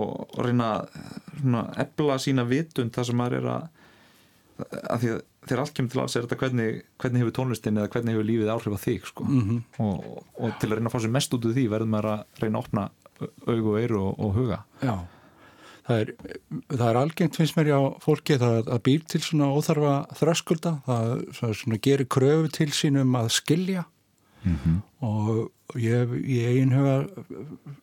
og, 0.00 0.36
reyna 0.44 0.70
að 0.82 1.80
ebla 1.86 2.18
sína 2.20 2.46
vitund 2.48 2.94
þar 2.94 3.08
sem 3.10 3.20
maður 3.20 3.40
er 3.40 3.50
að 3.54 3.70
að 4.54 5.00
því 5.02 5.08
að 5.14 5.22
þegar 5.44 5.62
allt 5.64 5.74
kemur 5.76 5.92
til 5.92 6.02
alls 6.02 6.16
er 6.16 6.26
þetta 6.26 6.40
hvernig, 6.40 6.68
hvernig 7.00 7.22
hefur 7.22 7.36
tónlistin 7.38 7.80
eða 7.80 7.90
hvernig 7.92 8.14
hefur 8.14 8.28
lífið 8.28 8.52
áhrif 8.54 8.76
á 8.76 8.84
þig 8.84 9.08
sko. 9.10 9.24
Mhm. 9.28 9.62
og, 9.84 10.22
og 10.38 10.54
til 10.60 10.70
að 10.70 10.78
reyna 10.78 10.90
að 10.90 10.94
fá 10.94 11.00
sér 11.04 11.16
mest 11.16 11.34
út 11.36 11.48
úr 11.48 11.56
því 11.56 11.66
verður 11.72 11.92
maður 11.94 12.10
að 12.12 12.44
reyna 12.44 12.60
að 12.60 12.64
opna 12.64 12.86
augu 13.46 13.74
og 13.74 13.80
eyru 13.80 14.00
og, 14.00 14.14
og 14.18 14.38
huga 14.38 14.62
já. 14.82 14.94
Það 15.84 15.98
er, 16.00 16.10
það 16.72 16.86
er 16.88 16.98
algengt 16.98 17.36
finnst 17.36 17.56
mér 17.58 17.68
já 17.68 17.78
fólki 18.00 18.38
það 18.40 18.70
að 18.72 18.84
býr 18.86 19.02
til 19.12 19.20
svona 19.20 19.50
óþarfa 19.52 19.96
þröskulda, 20.16 20.78
það 20.86 21.10
svona, 21.60 21.80
gerir 21.84 22.08
kröfu 22.08 22.52
til 22.56 22.70
sín 22.72 22.96
um 23.02 23.18
að 23.20 23.28
skilja 23.36 23.84
mm 24.44 24.56
-hmm. 24.56 24.78
og 25.04 25.76
ég 25.76 25.98
hef 26.00 26.10
í 26.24 26.38
eigin 26.48 26.72
huga 26.72 26.96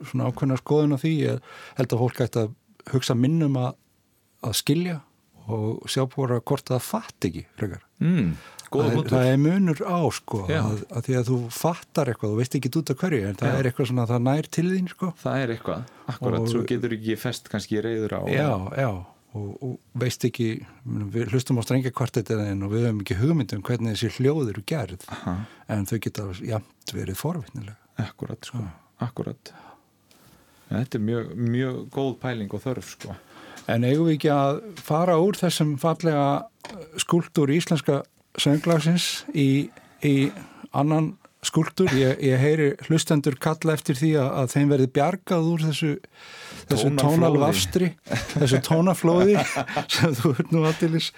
svona 0.09 0.31
ákveðna 0.31 0.57
skoðun 0.57 0.97
á 0.97 1.01
því 1.03 1.13
ég 1.21 1.39
held 1.77 1.93
að 1.93 2.01
fólk 2.01 2.21
ætti 2.21 2.39
að 2.39 2.49
hugsa 2.91 3.15
minnum 3.15 3.57
að, 3.57 3.75
að 4.41 4.53
skilja 4.53 5.01
og 5.47 5.85
sjá 5.89 6.03
búin 6.09 6.35
að 6.35 6.43
hvort 6.45 6.65
það 6.69 6.81
fatt 6.85 7.27
ekki 7.29 7.45
frekar. 7.57 7.81
mm, 7.99 8.33
Það, 8.71 8.91
er- 8.95 9.07
það 9.11 9.25
er 9.33 9.37
munur 9.41 9.79
á 9.83 9.99
sko 10.15 10.37
að, 10.47 10.83
að 10.95 11.01
því 11.07 11.15
að 11.19 11.25
þú 11.27 11.37
fattar 11.51 12.07
eitthvað, 12.13 12.29
þú 12.31 12.37
veist 12.39 12.53
ekki 12.55 12.69
út 12.79 12.89
af 12.93 12.97
hverju 13.01 13.23
en 13.27 13.35
það 13.35 13.49
Já. 13.51 13.55
er 13.59 13.67
eitthvað 13.67 13.87
svona 13.89 14.05
það 14.07 14.21
nær 14.29 14.47
til 14.47 14.63
þín 14.71 14.87
sko. 14.93 15.09
Það 15.23 15.39
er 15.43 15.49
eitthvað, 15.57 15.81
akkurat, 16.07 16.39
Og- 16.39 16.47
svo 16.53 16.61
getur 16.69 16.93
ekki 16.95 17.17
fest 17.19 17.49
kannski 17.51 17.81
reyður 17.83 18.15
á 18.15 18.21
Já, 18.31 18.47
já, 18.79 18.91
og, 19.35 19.49
og 19.63 19.79
veist 19.99 20.23
ekki, 20.23 20.47
við 20.87 21.27
hlustum 21.33 21.59
á 21.59 21.63
strengja 21.67 21.91
kvartetinn 21.91 22.63
og 22.63 22.71
við 22.71 22.87
höfum 22.87 23.01
ekki 23.03 23.19
hugmyndum 23.19 23.61
hvernig 23.67 23.97
þessi 23.99 24.13
hljóð 24.21 24.53
eru 24.53 24.63
gerð, 24.63 25.03
Aha, 25.19 25.35
en 25.67 25.85
þau 25.85 25.99
geta 25.99 26.29
jæmt 26.39 26.95
verið 26.95 27.19
forvitnilega. 27.19 27.75
akkurat, 27.99 28.39
sko, 28.47 28.63
akkurat. 29.03 29.51
Þetta 30.71 30.95
er 30.95 31.03
mjög, 31.03 31.35
mjög 31.35 31.89
góð 31.91 32.13
pæling 32.23 32.53
og 32.55 32.61
þörf 32.63 32.87
sko 32.95 33.15
En 33.69 33.85
eigum 33.85 34.07
við 34.09 34.17
ekki 34.17 34.31
að 34.33 34.61
fara 34.81 35.17
úr 35.21 35.37
þessum 35.39 35.75
fallega 35.81 36.47
skúltúr 37.01 37.51
íslenska 37.53 38.01
sönglagsins 38.39 39.25
í, 39.35 39.69
í 40.05 40.15
annan 40.71 41.13
skúltúr? 41.45 41.91
Ég, 41.97 42.19
ég 42.25 42.41
heyri 42.41 42.69
hlustendur 42.87 43.37
kalla 43.41 43.75
eftir 43.77 43.97
því 43.99 44.11
að, 44.21 44.29
að 44.41 44.51
þeim 44.55 44.73
verði 44.75 44.89
bjargað 44.97 45.49
úr 45.53 45.65
þessu, 45.69 45.93
þessu 46.71 46.91
tónalvafstri, 47.01 47.89
þessu 48.35 48.61
tónaflóði 48.67 49.39
sem 49.91 50.15
þú 50.19 50.35
ert 50.35 50.53
nú 50.55 50.65
aðtilis 50.69 51.11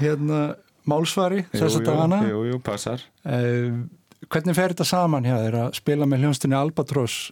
hérna 0.00 0.42
málsvari 0.88 1.44
þessa 1.52 1.82
dagana. 1.86 2.22
Jú, 2.30 2.46
jú, 2.52 2.62
passar 2.62 3.08
Uh, 3.22 3.84
hvernig 4.34 4.56
fer 4.58 4.72
þetta 4.72 4.82
saman 4.82 5.22
hjá 5.22 5.36
þér 5.38 5.56
að 5.60 5.76
spila 5.78 6.08
með 6.10 6.24
hljónstinni 6.24 6.56
Albatross 6.58 7.28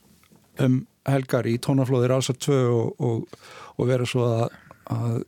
um 0.63 0.85
helgar 1.09 1.49
í 1.49 1.57
tónaflóðir 1.63 2.15
að 2.17 2.39
tvö 2.45 2.61
og, 2.75 3.05
og, 3.05 3.39
og 3.77 3.89
vera 3.89 4.09
svo 4.09 4.27
að, 4.29 4.59
að 4.93 5.21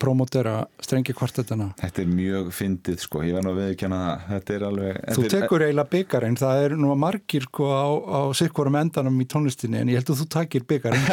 promotera 0.00 0.64
strengi 0.82 1.14
kvartetana. 1.16 1.70
Þetta 1.78 2.02
er 2.02 2.08
mjög 2.10 2.48
fyndið 2.54 3.02
sko, 3.04 3.22
ég 3.24 3.36
var 3.36 3.44
nú 3.46 3.52
að 3.54 3.60
viðkjanna 3.62 3.98
það. 4.00 4.24
Þetta 4.30 4.54
er 4.54 4.64
alveg 4.68 4.98
Þú 5.14 5.26
tekur 5.32 5.64
eiginlega 5.64 5.92
byggarinn, 5.94 6.38
það 6.40 6.62
er 6.64 6.74
nú 6.80 6.96
margir 6.98 7.46
sko 7.46 7.68
á, 7.70 7.86
á 7.94 8.20
sikkurum 8.36 8.78
endanum 8.80 9.20
í 9.22 9.26
tónlistinni 9.30 9.80
en 9.80 9.92
ég 9.92 10.00
held 10.00 10.12
að 10.14 10.22
þú 10.22 10.26
takir 10.34 10.66
byggarinn 10.68 11.06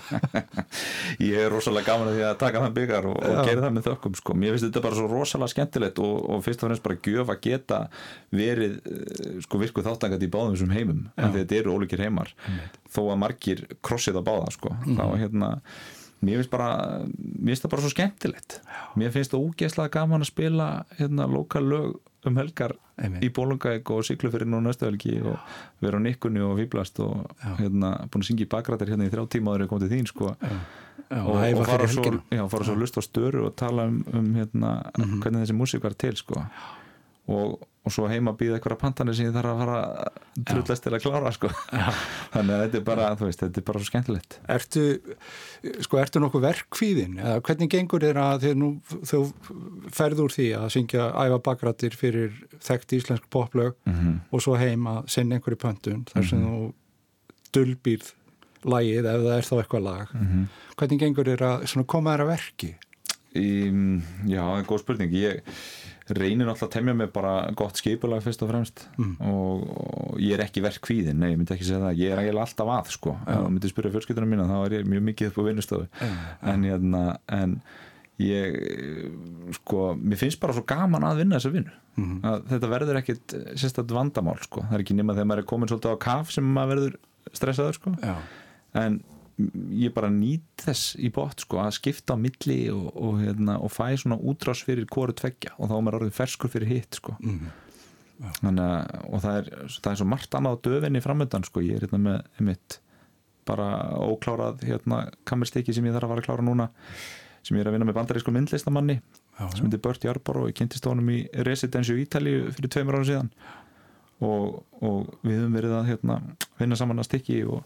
Ég 1.30 1.36
er 1.44 1.52
rosalega 1.52 1.90
gaman 1.90 2.12
að 2.12 2.18
því 2.18 2.26
að 2.30 2.38
taka 2.44 2.64
þann 2.64 2.76
byggar 2.78 3.10
og, 3.10 3.20
og 3.20 3.38
gera 3.48 3.66
það 3.66 3.76
með 3.76 3.86
þökkum 3.90 4.18
sko. 4.22 4.38
Mér 4.38 4.54
finnst 4.54 4.68
þetta 4.68 4.84
bara 4.86 4.98
svo 5.00 5.10
rosalega 5.10 5.54
skemmtilegt 5.54 6.02
og, 6.04 6.16
og 6.30 6.44
fyrst 6.46 6.64
og 6.64 6.70
fremst 6.70 6.86
bara 6.86 7.00
gjöf 7.10 7.34
að 7.34 7.42
geta 7.46 7.80
verið 8.34 8.78
eh, 8.80 9.38
sko, 9.44 9.60
virku 9.62 9.84
þáttangat 9.86 10.24
í 10.24 10.30
báðum 10.30 10.56
þessum 10.56 10.74
heimum 10.74 11.06
en 11.16 11.34
þetta 11.36 11.60
eru 11.60 11.76
ólíkir 11.76 12.04
heimar. 12.06 12.32
Þó 12.90 13.02
að 13.08 13.22
margir 13.24 13.64
krossið 13.84 14.20
á 14.20 14.22
báða 14.26 14.52
sko. 14.54 14.74
þá 14.86 15.06
hérna 15.20 15.56
Mér 16.20 16.36
finnst 16.42 16.50
bara, 16.52 16.70
mér 17.08 17.54
finnst 17.54 17.64
það 17.64 17.70
bara 17.72 17.82
svo 17.86 17.90
skemmtilegt 17.94 18.60
Mér 19.00 19.10
finnst 19.14 19.32
það 19.32 19.44
úgeðslega 19.48 19.90
gaman 19.94 20.20
að 20.24 20.28
spila 20.32 20.66
hérna 20.98 21.26
lokal 21.30 21.62
lög 21.64 21.94
um 22.28 22.36
helgar 22.36 22.74
Einmitt. 23.00 23.22
í 23.24 23.30
Bólungavík 23.32 23.88
og 23.94 24.02
Siglufyrinn 24.04 24.52
og 24.58 24.60
næstu 24.66 24.84
helgi 24.84 25.14
og 25.24 25.38
vera 25.80 25.96
á 25.96 26.04
nikkunni 26.04 26.42
og 26.44 26.58
fýblast 26.58 27.00
og 27.00 27.30
Já. 27.40 27.54
hérna 27.62 27.94
búin 28.12 28.20
að 28.20 28.26
syngja 28.28 28.44
í 28.44 28.50
bakrættir 28.52 28.92
hérna 28.92 29.06
í 29.08 29.12
þrjá 29.14 29.24
tíma 29.32 29.54
áður 29.54 29.62
en 29.62 29.64
ég 29.64 29.70
kom 29.72 29.80
til 29.80 29.88
þín 29.94 30.10
sko 30.10 30.34
Já, 31.10 31.22
og, 31.24 31.40
og 31.56 31.64
fara 31.66 31.88
svo, 31.88 32.04
já, 32.30 32.42
fara 32.52 32.64
svo 32.68 32.74
að 32.76 32.82
lusta 32.84 33.00
á 33.00 33.04
störu 33.08 33.46
og 33.48 33.56
tala 33.56 33.88
um, 33.88 34.04
um 34.12 34.28
hérna, 34.36 34.74
Mhm. 35.00 35.22
hvernig 35.24 35.46
þessi 35.46 35.56
músík 35.56 35.82
var 35.82 35.96
til 35.96 36.14
sko. 36.20 36.44
og, 37.28 37.60
og 37.80 37.94
svo 37.94 38.06
heima 38.10 38.34
býða 38.36 38.58
eitthvað 38.58 38.78
pantanir 38.82 39.16
sem 39.16 39.28
ég 39.28 39.32
þarf 39.32 39.50
að 39.54 39.60
fara 39.62 39.76
trullast 40.50 40.84
til 40.84 40.92
að 40.92 41.04
klára 41.06 41.30
sko. 41.32 41.48
þannig 42.34 42.54
að 42.54 42.64
þetta 42.64 42.78
er 42.80 42.84
bara 42.84 43.06
veist, 43.22 43.40
þetta 43.40 43.62
er 43.62 43.66
bara 43.70 43.80
svo 43.80 43.88
skemmtilegt 43.88 44.36
Ertu, 44.56 44.84
sko, 45.86 46.00
ertu 46.02 46.20
nokkuð 46.20 46.44
verkfíðin? 46.44 47.16
Eða 47.22 47.40
hvernig 47.48 47.72
gengur 47.72 48.04
þér 48.04 48.20
að 48.20 48.44
þér 48.44 48.60
nú, 48.60 48.70
þú 49.08 49.22
ferð 49.96 50.24
úr 50.26 50.36
því 50.36 50.48
að 50.58 50.68
syngja 50.76 51.08
æfa 51.24 51.40
bakrættir 51.48 51.96
fyrir 51.96 52.36
þekkt 52.60 52.96
íslensk 52.98 53.30
poplög 53.32 53.78
mm 53.88 53.96
-hmm. 53.96 54.20
og 54.28 54.44
svo 54.44 54.58
heim 54.60 54.86
að 54.90 55.00
sinna 55.16 55.38
einhverju 55.38 55.62
pöntun 55.64 56.04
þar 56.12 56.28
sem 56.28 56.44
þú 56.44 56.72
dulbýrð 57.56 58.12
lagið 58.68 59.08
ef 59.08 59.24
það 59.24 59.36
er 59.36 59.46
þá 59.48 59.54
eitthvað 59.56 59.82
lag. 59.82 60.14
Mhm. 60.14 60.44
Hvernig 60.76 61.00
gengur 61.00 61.24
þér 61.24 61.42
að 61.48 61.86
koma 61.86 62.12
þér 62.14 62.24
að 62.24 62.32
verki? 62.34 62.74
Í, 63.30 63.48
já, 64.26 64.42
það 64.42 64.58
er 64.58 64.66
góð 64.66 64.80
spurning 64.82 65.12
ég 65.14 65.42
reynir 66.18 66.46
náttúrulega 66.48 66.66
að 66.68 66.74
temja 66.74 66.94
mig 66.94 67.12
bara 67.12 67.32
gott 67.56 67.76
skipulag 67.80 68.22
fyrst 68.24 68.42
og 68.42 68.50
fremst 68.50 68.86
Mm. 68.98 69.16
og, 69.20 69.62
og 70.14 70.18
ég 70.20 70.34
er 70.38 70.44
ekki 70.44 70.62
verkvíðin 70.64 71.18
nei, 71.20 71.30
ég 71.32 71.38
myndi 71.38 71.54
ekki 71.54 71.64
segja 71.68 71.80
það, 71.84 71.98
ég 72.00 72.10
er 72.12 72.18
eiginlega 72.24 72.46
alltaf 72.46 72.72
að 72.74 72.90
sko. 72.96 73.16
ef 73.26 73.36
þú 73.38 73.50
myndi 73.54 73.70
spyrja 73.72 73.92
fjölskyldunum 73.94 74.28
mína 74.34 74.48
þá 74.50 74.56
er 74.66 74.74
ég 74.80 74.88
mjög 74.90 75.04
mikið 75.10 75.30
upp 75.30 75.38
á 75.38 75.42
vinnustofu 75.48 75.86
en, 76.42 76.62
hérna, 76.64 77.04
en 77.28 77.60
ég 78.20 78.58
sko, 79.56 79.94
mér 79.96 80.18
finnst 80.20 80.40
bara 80.42 80.52
svo 80.56 80.64
gaman 80.68 81.06
að 81.08 81.22
vinna 81.22 81.38
þessa 81.38 81.52
vinnu 81.54 81.76
Mhm. 82.00 82.20
að 82.24 82.42
þetta 82.52 82.68
verður 82.70 82.98
ekkit 83.00 83.32
sérstætt 83.58 83.90
vandamál 83.92 84.38
sko. 84.44 84.62
það 84.62 84.74
er 84.78 84.82
ekki 84.84 84.94
nema 84.96 85.12
þegar 85.16 85.26
maður 85.30 85.38
er 85.42 85.48
komin 85.50 85.68
svolítið 85.68 85.94
á 85.96 85.98
kaf 85.98 86.30
sem 86.32 86.44
maður 86.54 86.70
verður 86.74 86.94
stressaður 87.34 87.74
sko. 87.76 87.90
Já, 88.00 88.14
en 88.74 89.02
ég 89.80 89.92
bara 89.96 90.10
nýt 90.12 90.64
þess 90.64 90.94
í 91.00 91.10
bótt 91.14 91.44
sko, 91.44 91.60
að 91.62 91.74
skipta 91.78 92.14
á 92.14 92.18
milli 92.20 92.58
og, 92.74 92.90
og, 92.96 93.18
hérna, 93.22 93.56
og 93.62 93.72
fæ 93.72 93.88
svona 94.00 94.18
útrás 94.18 94.62
fyrir 94.66 94.86
hvoru 94.90 95.14
tveggja 95.16 95.54
og 95.58 95.70
þá 95.70 95.74
er 95.78 95.82
maður 95.86 95.98
orðið 96.02 96.16
ferskur 96.18 96.52
fyrir 96.52 96.72
hitt 96.74 96.98
sko. 97.00 97.16
mm. 97.20 97.50
Þannig, 98.42 98.60
að- 98.60 99.04
og 99.14 99.22
það 99.24 99.36
er, 99.40 99.46
það 99.80 99.90
er 99.94 99.98
svo 100.02 100.06
margt 100.12 100.34
annað 100.36 100.58
döfinni 100.66 101.00
framöndan 101.00 101.44
sko. 101.48 101.62
ég 101.64 101.78
er 101.78 101.86
hérna 101.86 102.00
með 102.04 102.18
einmitt, 102.38 102.78
bara 103.48 103.68
óklárað 103.96 104.60
hérna, 104.68 104.98
kammerstykki 105.24 105.72
sem 105.74 105.86
ég 105.88 105.94
þarf 105.96 106.04
að 106.04 106.12
fara 106.12 106.20
að 106.20 106.28
klára 106.28 106.44
núna 106.44 106.66
sem 107.42 107.56
ég 107.56 107.62
er 107.64 107.70
að 107.70 107.78
vinna 107.78 107.86
með 107.88 107.96
bandarísku 107.96 108.30
myndlistamanni 108.36 108.98
já, 109.00 109.46
sem 109.56 109.64
heitir 109.64 109.80
Bört 109.80 110.04
Jarbor 110.04 110.42
og 110.42 110.50
ég 110.50 110.58
kynntist 110.60 110.84
honum 110.84 111.08
í 111.08 111.22
Residensju 111.48 111.96
Ítalíu 112.02 112.50
fyrir 112.52 112.68
tveimur 112.74 112.98
árum 113.00 113.08
síðan 113.08 113.30
og, 114.20 114.60
og 114.84 115.14
við 115.24 115.38
höfum 115.40 115.56
verið 115.56 115.72
að 115.78 115.88
hérna, 115.94 116.18
vinna 116.60 116.76
saman 116.76 117.00
að 117.00 117.08
stykki 117.08 117.38
og, 117.48 117.62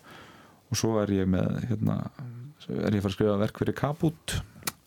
og 0.70 0.78
svo 0.80 0.96
er 1.02 1.12
ég 1.14 1.30
með 1.30 1.60
hérna, 1.70 1.98
er 2.68 2.96
ég 2.96 3.00
að 3.00 3.04
fara 3.04 3.12
að 3.12 3.16
skrifa 3.16 3.38
verk 3.42 3.60
fyrir 3.62 3.78
Kaput 3.78 4.36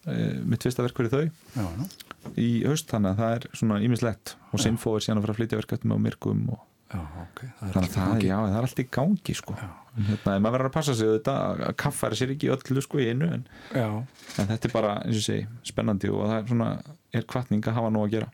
e, 0.07 0.15
mitt 0.47 0.65
fyrsta 0.65 0.85
verk 0.85 1.01
fyrir 1.01 1.13
þau. 1.13 1.25
Já, 1.57 1.65
já, 1.65 2.07
í 2.35 2.47
haust 2.67 2.89
þannig 2.91 3.13
að 3.13 3.21
það 3.21 3.35
er 3.37 3.49
svona 3.61 3.81
ímislegt 3.85 4.33
og 4.51 4.63
Sinfo 4.63 4.95
er 4.97 5.05
síðan 5.05 5.21
að 5.21 5.27
fara 5.27 5.35
að 5.35 5.41
flytja 5.41 5.61
verk 5.61 5.75
eftir 5.77 5.91
með 5.91 6.01
myrkum 6.07 6.47
og 6.55 6.63
já, 6.87 7.01
ok. 7.23 7.43
Það 7.43 7.67
er 7.67 7.75
þannig 7.75 7.91
að 7.91 7.97
það, 7.97 8.25
já, 8.27 8.37
það 8.37 8.57
er 8.57 8.69
allt 8.69 8.81
í 8.81 8.87
gangi 8.97 9.37
sko. 9.37 9.57
Já. 9.59 9.67
Hérna, 9.97 10.33
maður 10.37 10.53
verður 10.57 10.69
að 10.69 10.75
passa 10.75 10.93
sig 10.93 11.13
þetta 11.15 11.35
að 11.41 11.77
kaffæra 11.81 12.17
sér 12.19 12.33
ekki 12.35 12.51
öllu 12.53 12.83
sko 12.85 12.99
í 13.01 13.07
einu 13.09 13.29
en, 13.33 13.47
Já, 13.73 13.87
en 14.37 14.49
þetta 14.51 14.69
er 14.69 14.73
bara, 14.75 14.97
eins 15.07 15.21
og 15.23 15.25
segi, 15.25 15.47
spennandi 15.65 16.11
og 16.13 16.27
það 16.27 16.35
er 16.37 16.51
svona, 16.51 16.67
er 17.17 17.25
kvartning 17.33 17.65
að 17.65 17.79
hafa 17.79 17.93
nú 17.93 18.03
að 18.05 18.13
gera. 18.17 18.29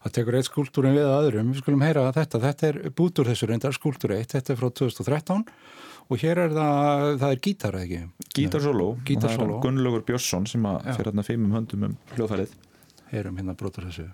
Það 0.00 0.12
tekur 0.16 0.36
eitt 0.38 0.48
skúltúrin 0.48 0.94
við 0.96 1.04
að 1.04 1.26
öðrum. 1.26 1.48
Við 1.52 1.60
skulum 1.60 1.82
heyra 1.84 2.06
að 2.08 2.14
þetta, 2.16 2.38
þetta 2.46 2.68
er 2.70 2.76
bútur 2.96 3.28
þessu 3.28 3.48
reyndar 3.50 3.74
skúltúr 3.76 4.14
eitt, 4.16 4.32
þetta 4.32 4.54
er 4.54 4.60
frá 4.60 4.70
2013 4.80 5.42
og 6.10 6.22
hér 6.24 6.42
er 6.44 6.54
það, 6.56 7.04
það 7.22 7.34
er 7.34 7.42
gítar 7.46 7.78
eða 7.78 7.86
ekki. 7.86 8.00
Gítarsóló 8.34 8.88
Gítarsóló. 9.06 9.60
Gunnlaugur 9.62 10.02
Björnsson 10.08 10.48
sem 10.50 10.66
að 10.70 10.80
fyrir 10.90 11.10
hérna 11.12 11.26
fimmum 11.26 11.54
höndum 11.58 11.86
um 11.90 11.96
hljóðfærið 12.16 12.56
Heyrum 13.10 13.38
hérna 13.40 13.56
brotur 13.58 13.86
þessu. 13.88 14.08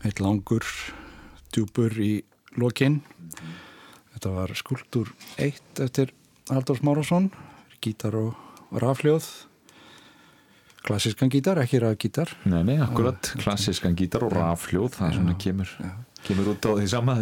Eitt 0.00 0.20
langur 0.22 0.64
djúpur 1.52 1.92
í 2.00 2.22
lokin. 2.60 3.00
Þetta 4.14 4.32
var 4.32 4.54
skuldur 4.56 5.10
1 5.36 5.82
eftir 5.84 6.14
Halldórs 6.48 6.80
Márásson, 6.86 7.28
gítar 7.84 8.16
og 8.16 8.80
rafljóð. 8.80 9.28
Klassískan 10.80 11.28
gítar, 11.28 11.60
ekki 11.60 11.82
rafgítar. 11.84 12.32
Nei, 12.48 12.62
nei, 12.64 12.78
akkurat, 12.80 13.34
klassískan 13.42 13.96
gítar 13.98 14.24
og 14.24 14.32
rafljóð 14.32 14.94
það 14.96 15.10
er 15.10 15.16
svona 15.18 15.36
kemur, 15.44 15.74
kemur 16.24 16.54
út 16.54 16.64
á 16.64 16.72
því 16.80 16.86
sama 16.88 17.18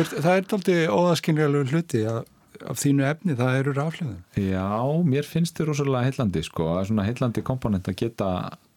er, 0.00 0.12
það 0.16 0.32
er 0.32 0.54
aldrei 0.56 0.78
óðaskynlega 0.88 1.64
hluti 1.74 2.04
að 2.08 2.22
af 2.68 2.80
þínu 2.80 3.04
efni, 3.08 3.36
það 3.38 3.58
eru 3.60 3.74
rafljóðin. 3.76 4.24
Já, 4.36 4.66
mér 5.12 5.28
finnst 5.28 5.56
þið 5.56 5.70
rosalega 5.70 6.08
heillandi 6.08 6.42
sko, 6.44 6.66
að 6.76 6.90
svona 6.90 7.06
heillandi 7.06 7.44
komponent 7.46 7.88
að 7.88 7.98
geta 8.02 8.30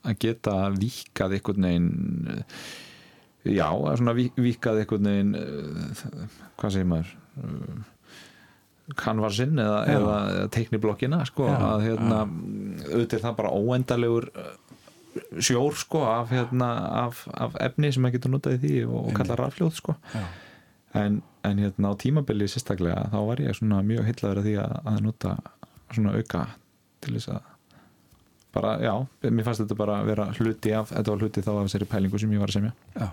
að 0.04 0.20
geta 0.26 0.56
víkað 0.76 1.38
einhvern 1.38 1.68
veginn 1.68 2.44
já, 3.48 3.68
að 3.72 3.98
svona 4.00 4.16
víkað 4.18 4.82
einhvern 4.84 5.10
veginn 5.10 5.34
eh, 5.40 6.06
hvað 6.60 6.76
segir 6.76 6.90
maður 6.92 7.14
eh, 7.40 7.82
kanvarsinn 9.00 9.60
eða, 9.64 9.78
Já. 9.88 9.94
eða, 9.96 10.16
eða 10.34 10.48
teikniblokkina 10.58 11.22
sko, 11.30 11.48
Já, 11.48 11.56
að 11.70 11.86
hérna 11.88 12.18
auðvitað 12.28 13.24
það 13.26 13.38
bara 13.40 13.54
óendalegur 13.56 14.30
eh, 14.34 14.50
sjór 15.46 15.78
sko 15.78 16.02
af, 16.10 16.34
hérna, 16.34 16.70
af, 17.06 17.24
af 17.38 17.56
efni 17.64 17.92
sem 17.94 18.04
maður 18.04 18.18
getur 18.18 18.34
notað 18.34 18.58
í 18.58 18.64
því 18.64 18.74
og, 18.90 18.98
og 19.04 19.16
kalla 19.20 19.38
rafljóð 19.40 19.78
sko 19.78 19.96
Já. 20.12 20.24
en, 21.04 21.22
en 21.48 21.64
hérna 21.64 21.94
á 21.94 22.00
tímabili 22.02 22.50
sérstaklega 22.52 23.08
þá 23.14 23.20
var 23.30 23.44
ég 23.44 23.56
svona 23.60 23.84
mjög 23.88 24.10
heillaður 24.10 24.44
að 24.44 24.50
því 24.50 24.56
að, 24.66 24.76
að 24.92 25.02
nota 25.08 25.36
svona 25.94 26.16
auka 26.18 26.46
til 27.04 27.16
þess 27.18 27.34
að 27.36 27.53
bara, 28.54 28.78
já, 28.84 28.94
mér 29.26 29.46
fannst 29.48 29.64
þetta 29.64 29.78
bara 29.80 30.00
vera 30.08 30.30
hluti 30.38 30.74
af, 30.78 30.92
þetta 30.94 31.14
var 31.14 31.26
hluti 31.26 31.44
þá 31.46 31.54
af 31.56 31.62
þessari 31.68 31.90
pælingu 31.90 32.22
sem 32.22 32.34
ég 32.36 32.44
var 32.44 32.54
að 32.54 32.60
semja 32.60 32.74
Já. 32.94 33.12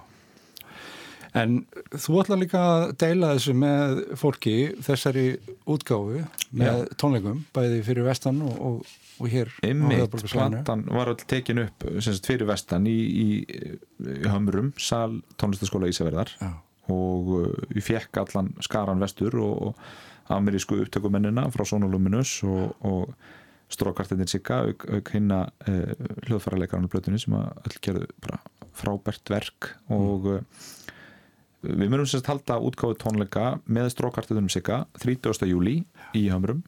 En 1.38 1.61
þú 1.95 2.16
ætlar 2.24 2.41
líka 2.41 2.61
að 2.61 2.84
deila 2.99 3.34
þessu 3.36 3.53
með 3.55 4.01
fólki 4.18 4.55
þessari 4.82 5.26
útgáfu 5.70 6.24
með 6.59 6.88
tónleikum, 6.99 7.45
bæði 7.55 7.84
fyrir 7.86 8.09
vestan 8.09 8.41
og, 8.43 8.57
og, 8.66 8.97
og 9.20 9.30
hér 9.30 9.53
höfuðborgarsvæðinu. 9.62 10.64
platan 10.64 10.84
var 10.91 11.12
öll 11.12 11.22
tekin 11.30 11.62
upp 11.62 11.86
sagt, 12.03 12.26
fyrir 12.26 12.51
vestan 12.51 12.88
í, 12.91 12.99
í, 12.99 13.28
í 13.47 14.18
Hömrum, 14.26 14.72
sal 14.74 15.20
tónlistaskóla 15.38 15.91
Ísaverðar 15.93 16.34
Já. 16.41 16.51
og 16.91 17.34
uh, 17.38 17.51
ég 17.76 17.86
fekk 17.86 18.24
allan 18.24 18.51
skaran 18.66 19.03
vestur 19.03 19.38
og, 19.38 19.70
og 19.70 20.34
amerísku 20.34 20.80
upptökumennina 20.82 21.47
frá 21.55 21.66
Sónu 21.66 21.91
Luminus 21.91 22.41
og, 22.47 22.74
og 23.71 23.77
strókartinir 23.77 24.31
Sigga 24.31 24.64
auk, 24.66 24.85
auk 24.91 25.12
hinna 25.14 25.45
uh, 25.68 25.93
hljóðfærarleikarinn 26.27 26.91
á 26.91 26.93
blötunni 26.93 27.21
sem 27.23 27.37
að 27.39 27.68
öll 27.68 27.79
gerðu 27.87 28.09
bara 28.25 28.41
frábært 28.77 29.31
verk 29.31 29.71
og 29.93 30.27
uh, 30.31 30.41
við 31.62 31.87
myndum 31.87 32.09
sérst 32.09 32.31
halda 32.31 32.59
útgáðu 32.64 32.99
tónleika 33.03 33.47
með 33.71 33.93
strókartinum 33.95 34.51
Sigga 34.53 34.83
30. 35.03 35.47
júli 35.51 35.81
í 36.18 36.27
Hamrum 36.33 36.64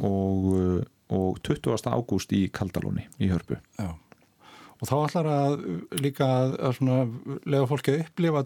og, 0.00 0.50
uh, 0.56 0.80
og 1.12 1.40
20. 1.44 1.92
ágúst 1.92 2.32
í 2.32 2.46
Kaldalóni 2.48 3.06
í 3.20 3.30
Hörpu 3.32 3.60
Já. 3.76 3.92
Og 4.76 4.88
þá 4.90 4.94
ætlar 4.98 5.28
að 5.32 5.54
líka 6.04 6.26
að, 6.28 6.54
að 6.68 6.80
lega 7.48 7.68
fólki 7.70 7.94
að 7.94 8.02
upplifa 8.04 8.42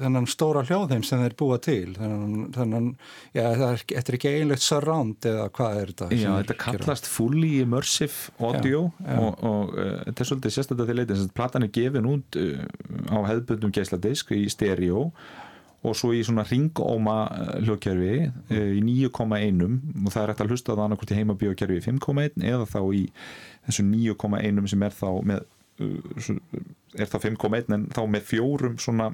þennan 0.00 0.28
stóra 0.30 0.62
hljóðheim 0.64 1.04
sem 1.04 1.20
þeir 1.20 1.36
búa 1.36 1.58
til. 1.60 1.92
Þennan, 1.98 2.46
þennan 2.54 2.86
já, 3.36 3.42
er, 3.50 3.82
þetta 3.84 4.12
er 4.12 4.18
ekki 4.18 4.32
eiginlegt 4.32 4.64
surround 4.64 5.28
eða 5.28 5.48
hvað 5.58 5.80
er 5.82 5.92
þetta? 5.92 6.10
Já, 6.16 6.28
þetta 6.40 6.58
kallast 6.64 7.10
fully 7.12 7.52
immersive 7.64 8.32
audio 8.40 8.86
Já, 9.02 9.10
já. 9.10 9.18
og, 9.20 9.42
og 9.44 9.74
uh, 9.76 9.96
þetta 10.06 10.24
er 10.24 10.30
svolítið 10.30 10.54
sérstaklega 10.56 10.88
því 10.88 11.00
leitið, 11.00 11.26
platan 11.36 11.66
er 11.66 11.74
gefin 11.76 12.08
út 12.08 12.38
uh, 12.40 12.62
á 13.12 13.18
hefðbundum 13.32 13.74
geisladisk 13.76 14.32
í 14.36 14.46
stereo 14.52 15.10
og 15.86 15.94
svo 15.94 16.12
í 16.16 16.22
svona 16.26 16.46
ringóma 16.48 17.18
uh, 17.28 17.50
hljóðkerfi 17.66 18.14
uh, 18.24 18.70
í 18.78 18.80
9,1 19.12 19.60
og 19.66 20.08
það 20.08 20.22
er 20.22 20.32
hægt 20.32 20.42
að 20.46 20.54
hlusta 20.54 20.72
á 20.72 20.74
það 20.74 20.84
annarkvort 20.86 21.12
í 21.12 21.20
heimabíókerfi 21.20 21.82
í 21.82 21.84
5,1 21.84 22.48
eða 22.48 22.70
þá 22.70 22.80
í 22.96 23.04
þessu 23.68 23.86
9,1 23.90 24.72
sem 24.72 24.86
er 24.86 24.96
þá 24.96 25.10
með 25.26 25.44
er 25.76 27.10
þá 27.10 27.18
5,1 27.26 27.74
en 27.74 27.84
þá 27.92 28.00
með 28.08 28.30
fjórum 28.30 28.78
svona, 28.80 29.10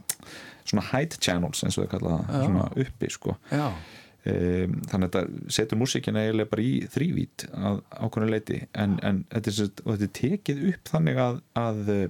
svona 0.62 0.86
height 0.92 1.18
channels 1.22 1.64
eins 1.64 1.78
og 1.78 1.86
það 1.86 1.92
kalla 1.96 2.20
það 2.28 2.46
svona 2.46 2.68
uppi 2.84 3.10
sko. 3.12 3.36
Um, 4.22 4.76
þannig 4.86 5.08
að 5.08 5.14
þetta 5.16 5.50
setur 5.50 5.78
músikina 5.80 6.22
eiginlega 6.22 6.50
bara 6.52 6.62
í 6.62 6.74
þrývít 6.92 7.44
að 7.58 7.80
ákveðinu 7.90 8.30
leiti 8.30 8.58
en, 8.78 8.92
en 9.02 9.24
þetta, 9.32 9.50
er, 9.50 9.72
þetta 9.80 10.06
er 10.06 10.12
tekið 10.18 10.60
upp 10.70 10.90
þannig 10.92 11.18
að, 11.18 11.40
að 11.58 11.90
eh, 11.90 12.04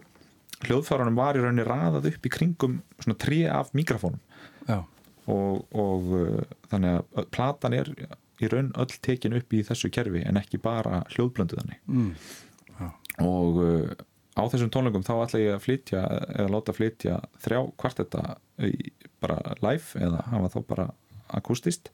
hljóðfærunum 0.67 1.17
var 1.17 1.39
í 1.39 1.45
rauninni 1.47 1.65
raðað 1.65 2.11
upp 2.11 2.29
í 2.29 2.33
kringum 2.35 2.75
svona 2.99 3.17
trí 3.25 3.39
af 3.49 3.73
mikrofónum 3.73 4.21
og, 5.33 5.65
og 5.73 6.13
uh, 6.19 6.45
þannig 6.69 7.01
að 7.01 7.31
platan 7.33 7.79
er 7.79 7.91
í 8.43 8.51
raun 8.53 8.73
öll 8.77 8.93
tekin 9.01 9.39
upp 9.39 9.57
í 9.57 9.63
þessu 9.67 9.89
kerfi 9.95 10.27
en 10.27 10.41
ekki 10.41 10.61
bara 10.61 11.03
hljóðblöndu 11.15 11.59
þannig. 11.63 11.81
Mm, 11.89 12.13
og 13.25 13.63
uh, 13.63 13.93
á 14.33 14.43
þessum 14.49 14.73
tónleikum 14.73 15.05
þá 15.07 15.15
ætla 15.27 15.43
ég 15.43 15.57
að 15.57 15.65
flytja 15.67 16.03
eða 16.39 16.51
láta 16.53 16.75
flytja 16.77 17.19
þrjá 17.45 17.61
kvartetta 17.81 18.23
bara 19.23 19.57
live 19.63 20.05
eða 20.07 20.23
hafa 20.33 20.53
þá 20.55 20.61
bara 20.69 20.87
akústist 21.33 21.93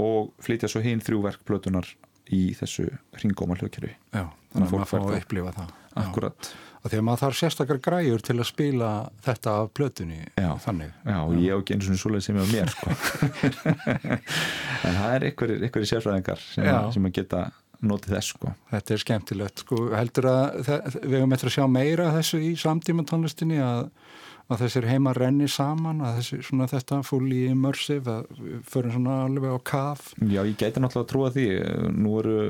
og 0.00 0.32
flytja 0.42 0.70
svo 0.70 0.82
hinn 0.84 1.02
þrjú 1.04 1.22
verk 1.26 1.44
plötunar 1.46 1.86
í 2.30 2.50
þessu 2.58 2.88
ringóma 3.22 3.56
hljóðkerfi 3.58 3.94
já. 3.94 4.26
Þannig 4.50 4.66
að 4.66 4.74
maður 4.74 4.90
fá 4.90 4.98
að 4.98 5.16
upplifa 5.20 5.54
það. 5.54 5.70
Já. 5.70 6.02
akkurat 6.02 6.50
Því 6.80 6.96
að 6.96 7.02
maður 7.04 7.20
þarf 7.20 7.36
sérstakar 7.36 7.78
græjur 7.84 8.22
til 8.24 8.36
að 8.38 8.46
spila 8.48 8.90
þetta 9.26 9.52
af 9.60 9.66
plötunni 9.76 10.20
Já. 10.32 10.48
þannig. 10.64 10.94
Já, 11.04 11.16
og 11.20 11.34
ég 11.36 11.50
hef 11.52 11.60
ekki 11.60 11.74
eins 11.76 11.88
og 11.92 11.98
svoleið 12.00 12.22
sem 12.24 12.38
ég 12.40 12.46
á 12.48 12.52
mér 12.54 12.70
sko. 12.72 12.94
en 14.88 14.96
það 14.96 15.16
er 15.18 15.26
einhverjir, 15.28 15.66
einhverjir 15.66 15.90
sérfræðingar 15.90 16.40
sem, 16.40 16.64
Já. 16.64 16.78
sem 16.94 17.10
að 17.10 17.14
geta 17.18 17.42
notið 17.86 18.16
þess 18.16 18.32
sko. 18.34 18.54
Þetta 18.70 18.94
er 18.94 19.02
skemmtilegt. 19.04 19.62
Sko, 19.64 19.84
heldur 19.96 20.30
að 20.30 20.58
við 21.02 21.18
höfum 21.18 21.36
eftir 21.36 21.50
að 21.50 21.56
sjá 21.56 21.68
meira 21.70 22.10
þessu 22.16 22.40
í 22.44 22.50
samtíma 22.60 23.04
tónlistinni 23.08 23.60
að, 23.64 23.86
að 24.50 24.64
þessir 24.64 24.88
heima 24.90 25.14
renni 25.16 25.48
saman, 25.50 26.02
að 26.04 26.20
þessi, 26.20 26.40
svona 26.48 26.68
þetta 26.70 27.02
fully 27.06 27.44
immersive, 27.50 28.18
að 28.20 28.64
förum 28.68 28.96
svona 28.96 29.22
alveg 29.28 29.56
á 29.56 29.58
kaf. 29.72 30.10
Já, 30.20 30.42
ég 30.42 30.58
gæti 30.60 30.82
náttúrulega 30.82 31.06
að 31.06 31.12
trúa 31.14 31.32
því 31.36 31.46
nú 31.96 32.18
eru 32.20 32.40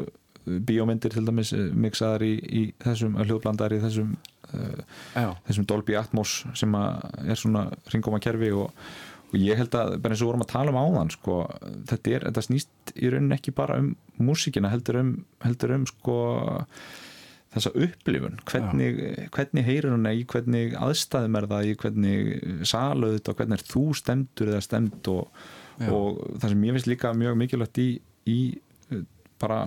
bíómyndir 0.46 1.12
til 1.12 1.26
dæmis 1.26 1.52
eh, 1.54 1.68
mixaðar 1.76 2.24
í, 2.24 2.32
í 2.40 2.62
þessum 2.82 3.18
hljóðblandar 3.20 3.74
í 3.76 3.80
þessum, 3.82 4.14
uh, 4.50 5.30
þessum 5.46 5.66
Dolby 5.68 5.96
Atmos 6.00 6.40
sem 6.58 6.74
er 6.74 7.38
svona 7.38 7.68
ringóma 7.92 8.20
kerfi 8.22 8.50
og, 8.56 8.72
og 9.30 9.36
ég 9.38 9.60
held 9.60 9.76
að 9.78 9.92
bara 10.02 10.14
eins 10.14 10.24
og 10.24 10.32
vorum 10.32 10.44
að 10.44 10.52
tala 10.52 10.72
um 10.72 10.80
áðan 10.80 11.12
sko, 11.14 11.36
þetta, 11.90 12.14
er, 12.16 12.26
þetta 12.28 12.46
snýst 12.46 12.94
í 12.96 13.12
rauninni 13.12 13.36
ekki 13.36 13.54
bara 13.54 13.78
um 13.82 13.92
músíkina 14.20 14.72
heldur 14.72 15.00
um, 15.00 15.12
heldur 15.44 15.76
um 15.76 15.86
sko 15.88 16.16
þessa 17.50 17.72
upplifun, 17.74 18.36
hvernig, 18.46 18.98
hvernig 19.34 19.66
heyrir 19.66 19.90
hana 19.90 20.12
í 20.14 20.22
hvernig 20.30 20.76
aðstæðum 20.78 21.38
er 21.40 21.46
það 21.50 21.66
í 21.66 21.76
hvernig 21.82 22.66
salauðt 22.70 23.30
og 23.30 23.40
hvernig 23.40 23.58
er 23.58 23.64
þú 23.66 23.84
stemdur 23.98 24.52
eða 24.52 24.62
stemt 24.62 25.10
og, 25.10 25.40
og 25.88 26.20
það 26.36 26.52
sem 26.52 26.66
ég 26.68 26.76
finnst 26.76 26.90
líka 26.90 27.14
mjög 27.18 27.40
mikilvægt 27.40 27.82
í, 27.82 27.88
í 28.30 28.40
bara 29.40 29.64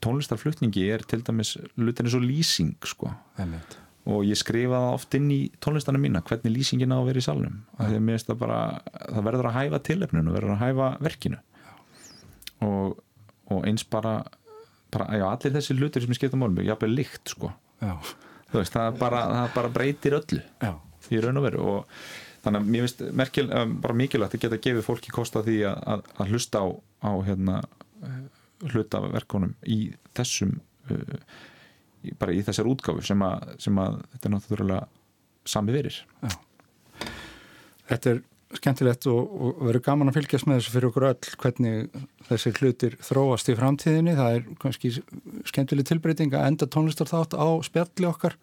tónlistarflutningi 0.00 0.86
er 0.94 1.04
til 1.08 1.24
dæmis 1.26 1.56
lutin 1.76 2.08
eins 2.08 2.16
og 2.16 2.24
lýsing 2.24 2.76
sko. 2.86 3.12
Einmitt. 3.40 3.76
Og 4.08 4.24
ég 4.24 4.38
skrifa 4.38 4.78
það 4.80 4.94
oft 4.96 5.14
inn 5.18 5.28
í 5.34 5.40
tónlistana 5.60 6.00
mína 6.00 6.22
hvernig 6.24 6.54
lýsingin 6.54 6.94
á 6.94 6.96
að 6.96 7.10
vera 7.10 7.20
í 7.20 7.26
finnst 8.14 8.30
það 8.30 8.38
það 8.96 9.26
verður 9.28 9.48
að 9.50 9.56
hæfa 9.58 9.80
tilefninu, 9.90 10.34
verður 10.34 10.54
að 10.54 10.62
hæfa 10.64 10.88
verkinu. 11.04 11.40
Og, 12.64 12.96
og 13.52 13.68
eins 13.68 13.84
bara, 13.88 14.14
bara 14.92 15.20
já, 15.20 15.26
allir 15.28 15.54
þessi 15.58 15.76
hlutir 15.76 16.04
sem 16.04 16.14
ég 16.14 16.20
skipta 16.20 16.40
málum, 16.40 16.62
jáfnveg 16.64 16.96
líkt 16.96 17.34
sko. 17.34 17.52
Veist, 18.54 18.74
það, 18.74 18.96
bara, 18.98 19.22
það 19.34 19.54
bara 19.54 19.72
breytir 19.76 20.16
öllu 20.18 20.40
já, 20.40 20.72
í 21.12 21.20
raun 21.22 21.40
og 21.40 21.46
veru. 21.46 21.62
Og 21.74 22.02
þannig 22.44 22.64
að 22.64 22.72
mér 22.72 22.86
finnst 22.86 23.04
merkil, 23.20 23.46
um, 23.52 23.76
bara 23.84 24.00
mikilvægt 24.00 24.36
að 24.38 24.44
geta 24.46 24.62
gefið 24.64 24.86
fólki 24.88 25.14
kosta 25.14 25.44
því 25.46 25.60
að, 25.70 25.78
að, 25.92 26.10
að 26.16 26.34
hlusta 26.34 26.64
á, 26.64 26.66
á 27.04 27.12
hérna, 27.28 27.60
uh, 28.00 28.18
hluta 28.72 29.04
verkunum 29.12 29.54
í 29.68 29.80
þessum 30.16 30.56
uh, 30.90 31.16
bara 32.20 32.34
í 32.34 32.42
þessar 32.46 32.70
útgáfu 32.70 33.04
sem 33.04 33.22
að, 33.26 33.54
sem 33.62 33.78
að 33.80 34.00
þetta 34.14 34.28
er 34.28 34.34
náttúrulega 34.36 34.80
sami 35.48 35.74
verir 35.74 35.96
já. 36.00 36.34
Þetta 37.90 38.12
er 38.12 38.20
skemmtilegt 38.58 39.06
og, 39.10 39.18
og 39.30 39.58
verður 39.68 39.84
gaman 39.86 40.10
að 40.10 40.16
fylgjast 40.18 40.46
með 40.48 40.58
þessu 40.58 40.72
fyrir 40.74 40.88
okkur 40.88 41.06
öll 41.10 41.34
hvernig 41.42 42.00
þessir 42.26 42.56
hlutir 42.58 42.96
þróast 43.06 43.50
í 43.50 43.56
framtíðinni. 43.58 44.14
Það 44.18 44.38
er 44.38 44.46
kannski 44.62 44.92
skemmtileg 45.46 45.86
tilbreyting 45.86 46.34
að 46.34 46.48
enda 46.50 46.70
tónlistar 46.70 47.10
þátt 47.10 47.36
á 47.38 47.46
spjalli 47.66 48.08
okkar. 48.10 48.34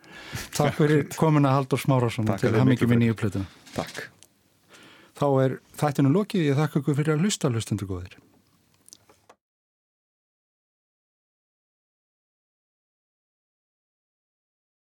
Takk 0.56 0.78
fyrir 0.80 1.10
komin 1.20 1.48
að 1.48 1.58
Haldur 1.60 1.84
Smárásson 1.84 2.30
til 2.30 2.40
fyrir 2.46 2.62
að 2.62 2.72
mikið 2.72 2.94
fyrir. 2.94 3.04
nýju 3.04 3.18
plötuna. 3.20 3.52
Takk 3.76 4.06
Þá 5.18 5.28
er 5.42 5.54
þættinu 5.80 6.14
lokið, 6.14 6.44
ég 6.52 6.58
þakka 6.60 6.82
ykkur 6.84 6.98
fyrir 7.00 7.16
að 7.16 7.24
hlusta 7.26 7.50
hlustendur 7.50 7.90
góðir. 7.90 8.18